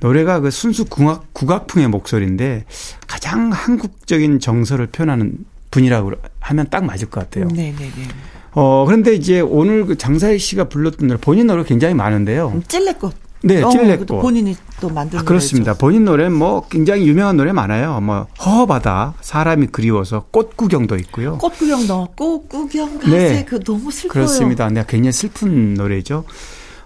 [0.00, 2.66] 노래가 그 순수 국악, 국악풍의 목소리인데
[3.06, 5.38] 가장 한국적인 정서를 표현하는
[5.70, 7.46] 분이라고 하면 딱 맞을 것 같아요.
[7.46, 7.76] 네네네.
[7.76, 8.08] 네, 네.
[8.52, 12.48] 어, 그런데 이제 오늘 그 장사익 씨가 불렀던 노래 본인 노래 굉장히 많은데요.
[12.54, 13.23] 음, 찔레꽃.
[13.44, 14.06] 네, 어, 찔레꽃.
[14.06, 15.72] 본인이 또 만든 아, 그렇습니다.
[15.72, 15.78] 노래죠.
[15.78, 18.00] 본인 노래 뭐 굉장히 유명한 노래 많아요.
[18.00, 21.36] 뭐 허허바다, 사람이 그리워서 꽃 구경도 있고요.
[21.38, 23.44] 꽃 구경도 꽃 구경 가세 네.
[23.44, 24.12] 그 너무 슬퍼요.
[24.12, 24.68] 그렇습니다.
[24.70, 26.24] 내가 굉장히 슬픈 노래죠.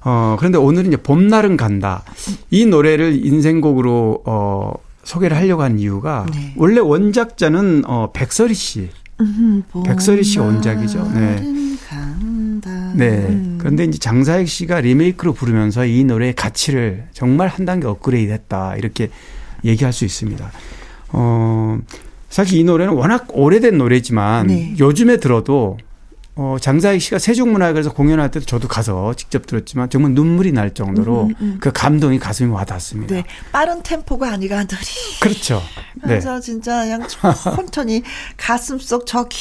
[0.04, 2.02] 어 그런데 오늘은 이제 봄날은 간다.
[2.50, 4.72] 이 노래를 인생곡으로 어
[5.04, 6.54] 소개를 하려고 한 이유가 네.
[6.56, 8.88] 원래 원작자는 어 백설이 씨.
[9.20, 11.10] 음, 백설이 씨 원작이죠.
[11.14, 11.36] 네.
[12.94, 13.26] 네.
[13.28, 13.56] 음.
[13.58, 18.76] 그런데 이제 장사익 씨가 리메이크로 부르면서 이 노래의 가치를 정말 한 단계 업그레이드 했다.
[18.76, 19.10] 이렇게
[19.64, 20.50] 얘기할 수 있습니다.
[21.10, 21.78] 어,
[22.30, 24.74] 사실 이 노래는 워낙 오래된 노래지만 네.
[24.78, 25.78] 요즘에 들어도
[26.40, 31.28] 어, 장사익 씨가 세종문화회관에서 공연할 때도 저도 가서 직접 들었지만 정말 눈물이 날 정도로 음,
[31.30, 31.56] 음, 음.
[31.60, 33.12] 그 감동이 가슴에 와닿습니다.
[33.12, 33.24] 네.
[33.50, 34.78] 빠른 템포가 아니라 느리.
[35.20, 35.60] 그렇죠.
[35.96, 36.02] 네.
[36.04, 37.08] 그래서 진짜 그냥
[37.56, 38.04] 천천히
[38.36, 39.36] 가슴 속 저기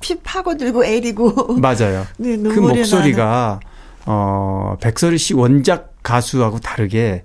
[0.00, 1.54] 피 파고들고 애리고.
[1.60, 2.06] 맞아요.
[2.18, 3.60] 네, 그 목소리가
[4.06, 7.24] 어 백설이 씨 원작 가수하고 다르게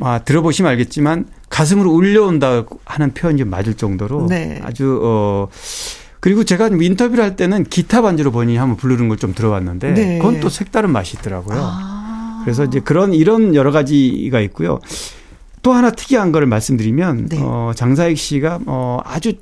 [0.00, 4.60] 아, 들어보시면 알겠지만 가슴으로 울려온다 하는 표현이 맞을 정도로 네.
[4.62, 5.48] 아주 어
[6.20, 10.18] 그리고 제가 인터뷰를 할 때는 기타 반주로 본인이 한번 부르는 걸 좀 들어봤는데 네.
[10.18, 11.58] 그건 또 색다른 맛이 있더라고요.
[11.60, 12.42] 아.
[12.44, 14.78] 그래서 이제 그런 이런 여러 가지가 있고요.
[15.62, 17.38] 또 하나 특이한 거를 말씀드리면 네.
[17.40, 19.32] 어 장사익 씨가 어 아주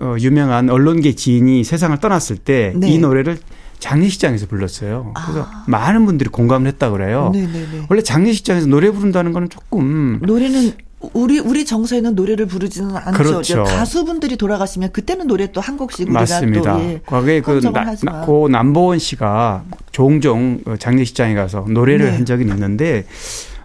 [0.00, 2.98] 어, 유명한 언론계 지인이 세상을 떠났을 때이 네.
[2.98, 3.38] 노래를
[3.80, 5.12] 장례식장에서 불렀어요.
[5.14, 5.64] 그래서 아.
[5.66, 7.30] 많은 분들이 공감을 했다 그래요.
[7.32, 7.86] 네네네.
[7.88, 10.72] 원래 장례식장에서 노래 부른다는 거는 조금 노래는
[11.14, 13.12] 우리 우리 정서에는 노래를 부르지는 않죠.
[13.22, 13.64] 그렇죠.
[13.64, 16.74] 가수분들이 돌아가시면 그때는 노래 또 한 곡씩 우리가 맞습니다.
[16.76, 17.60] 또 예, 과거에 그
[18.04, 22.12] 나, 고 남보원 씨가 종종 그 장례식장에 가서 노래를 네.
[22.12, 23.06] 한 적이 있는데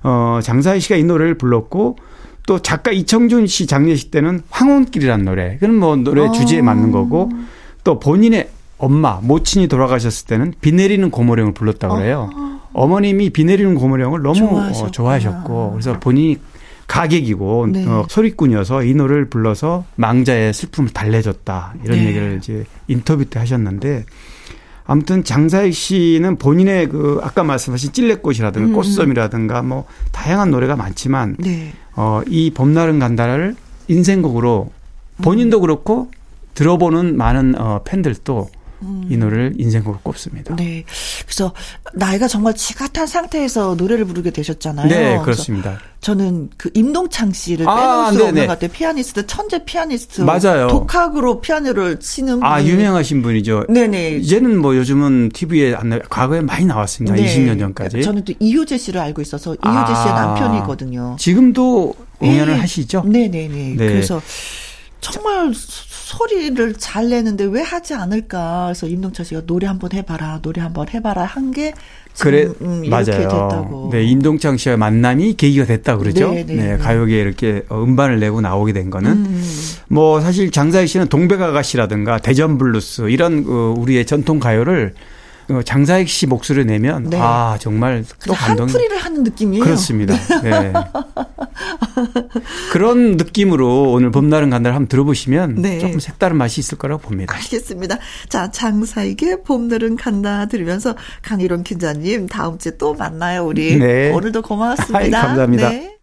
[0.04, 1.98] 어 장사희 씨가 이 노래를 불렀고
[2.46, 5.58] 또 작가 이청준 씨 장례식 때는 황혼길이라는 노래.
[5.58, 6.32] 그건 뭐 노래 아.
[6.32, 7.32] 주제에 맞는 거고
[7.84, 12.30] 또 본인의 엄마, 모친이 돌아가셨을 때는 비 내리는 고모령을 불렀다고 그래요.
[12.36, 12.60] 아.
[12.74, 16.38] 어머님이 비 내리는 고모령을 너무 어, 좋아하셨고 그래서 본인이
[16.88, 17.86] 가객이고 네.
[17.88, 22.06] 어, 소리꾼이어서 이 노래를 불러서 망자의 슬픔을 달래줬다 이런 네.
[22.08, 24.06] 얘기를 이제 인터뷰 때 하셨는데
[24.86, 28.74] 아무튼 장사익 씨는 본인의 그 아까 말씀하신 찔레꽃이라든가 음.
[28.74, 31.74] 꽃섬이라든가 뭐 다양한 노래가 많지만 네.
[31.96, 33.56] 어, 이 봄날은 간다를
[33.88, 34.72] 인생곡으로
[35.22, 35.62] 본인도 음.
[35.62, 36.12] 그렇고
[36.54, 38.50] 들어보는 많은 어, 팬들도
[38.86, 39.08] 음.
[39.10, 40.56] 이 노래를 인생곡으로 꼽습니다.
[40.56, 40.84] 네.
[41.26, 41.54] 그래서
[41.94, 44.88] 나이가 정말 지긋한 상태에서 노래를 부르게 되셨잖아요.
[44.88, 45.80] 네, 그렇습니다.
[46.02, 48.72] 저는 그 임동창 씨를 아, 빼놓을 수 없는 것 같아요.
[48.72, 50.22] 피아니스트, 천재 피아니스트.
[50.22, 50.68] 맞아요.
[50.68, 52.70] 독학으로 피아노를 치는 아, 분이.
[52.70, 53.66] 유명하신 분이죠.
[53.70, 54.18] 네네.
[54.18, 57.16] 이제는 뭐 요즘은 TV에 안 나, 과거에 많이 나왔습니다.
[57.16, 57.26] 네.
[57.26, 58.04] 20년 전까지.
[58.04, 61.16] 저는 또 이효재 씨를 알고 있어서 이효재 아, 씨의 남편이거든요.
[61.20, 62.60] 지금도 공연을 네.
[62.60, 63.04] 하시죠?
[63.06, 63.76] 네네네.
[63.76, 63.76] 네.
[63.76, 64.22] 그래서
[65.02, 65.52] 정말
[66.06, 68.66] 소리를 잘 내는데 왜 하지 않을까?
[68.68, 71.74] 그래서 임동철 씨가 노래 한번 해봐라, 노래 한번 해봐라 한 게
[72.20, 73.06] 그래 음, 맞아요.
[73.06, 73.90] 됐다고.
[73.92, 76.32] 네, 임동창 씨와 만남이 계기가 됐다 그러죠.
[76.32, 76.78] 네, 네, 네, 네.
[76.78, 79.44] 가요계에 이렇게 음반을 내고 나오게 된 거는 음.
[79.88, 85.25] 뭐 사실 장사익 씨는 동백아가씨라든가 대전 블루스 이런 그 우리의 전통 가요를 어,
[85.64, 87.18] 장사익 씨 목소리를 내면 네.
[87.20, 88.68] 아 정말 또 감동.
[88.68, 89.64] 한풀이를 하는 느낌이에요.
[89.64, 90.16] 그렇습니다.
[90.42, 90.74] 네.
[92.72, 95.80] 그런 느낌으로 오늘 봄날은 간다를 한번 들어보시면 네.
[95.80, 97.36] 조금 색다른 맛이 있을 거라고 봅니다.
[97.36, 97.98] 알겠습니다.
[98.30, 103.78] 자 장사익의 봄날은 간다 들으면서 강일홍 기자님 다음 주에 또 만나요 우리.
[103.78, 104.12] 네.
[104.12, 105.22] 오늘도 고맙습니다.
[105.22, 105.95] 감사합니다.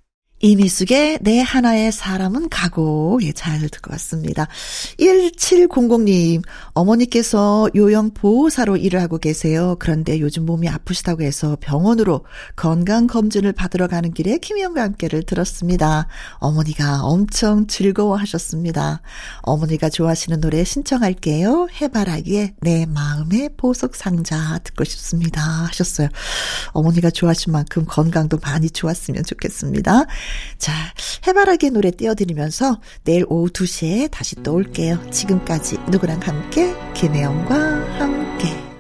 [0.43, 0.49] 네.
[0.49, 4.49] 이미숙의 내 하나의 사람은 가고, 예, 잘 듣고 왔습니다.
[4.99, 9.77] 1700님, 어머니께서 요양보호사로 일을 하고 계세요.
[9.79, 12.25] 그런데 요즘 몸이 아프시다고 해서 병원으로
[12.57, 16.09] 건강검진을 받으러 가는 길에 김희영과 함께를 들었습니다.
[16.39, 19.01] 어머니가 엄청 즐거워 하셨습니다.
[19.43, 21.69] 어머니가 좋아하시는 노래 신청할게요.
[21.81, 25.41] 해바라기에 내 마음의 보석상자 듣고 싶습니다.
[25.41, 26.09] 하셨어요.
[26.73, 30.07] 어머니가 좋아하신 만큼 건강도 많이 좋았으면 좋겠습니다.
[30.59, 30.73] 자,
[31.27, 34.99] 해바라기 노래 띄워드리면서 내일 오후 2시에 다시 또 올게요.
[35.11, 37.55] 지금까지 누구랑 함께, 김혜영과
[37.99, 38.72] 함께.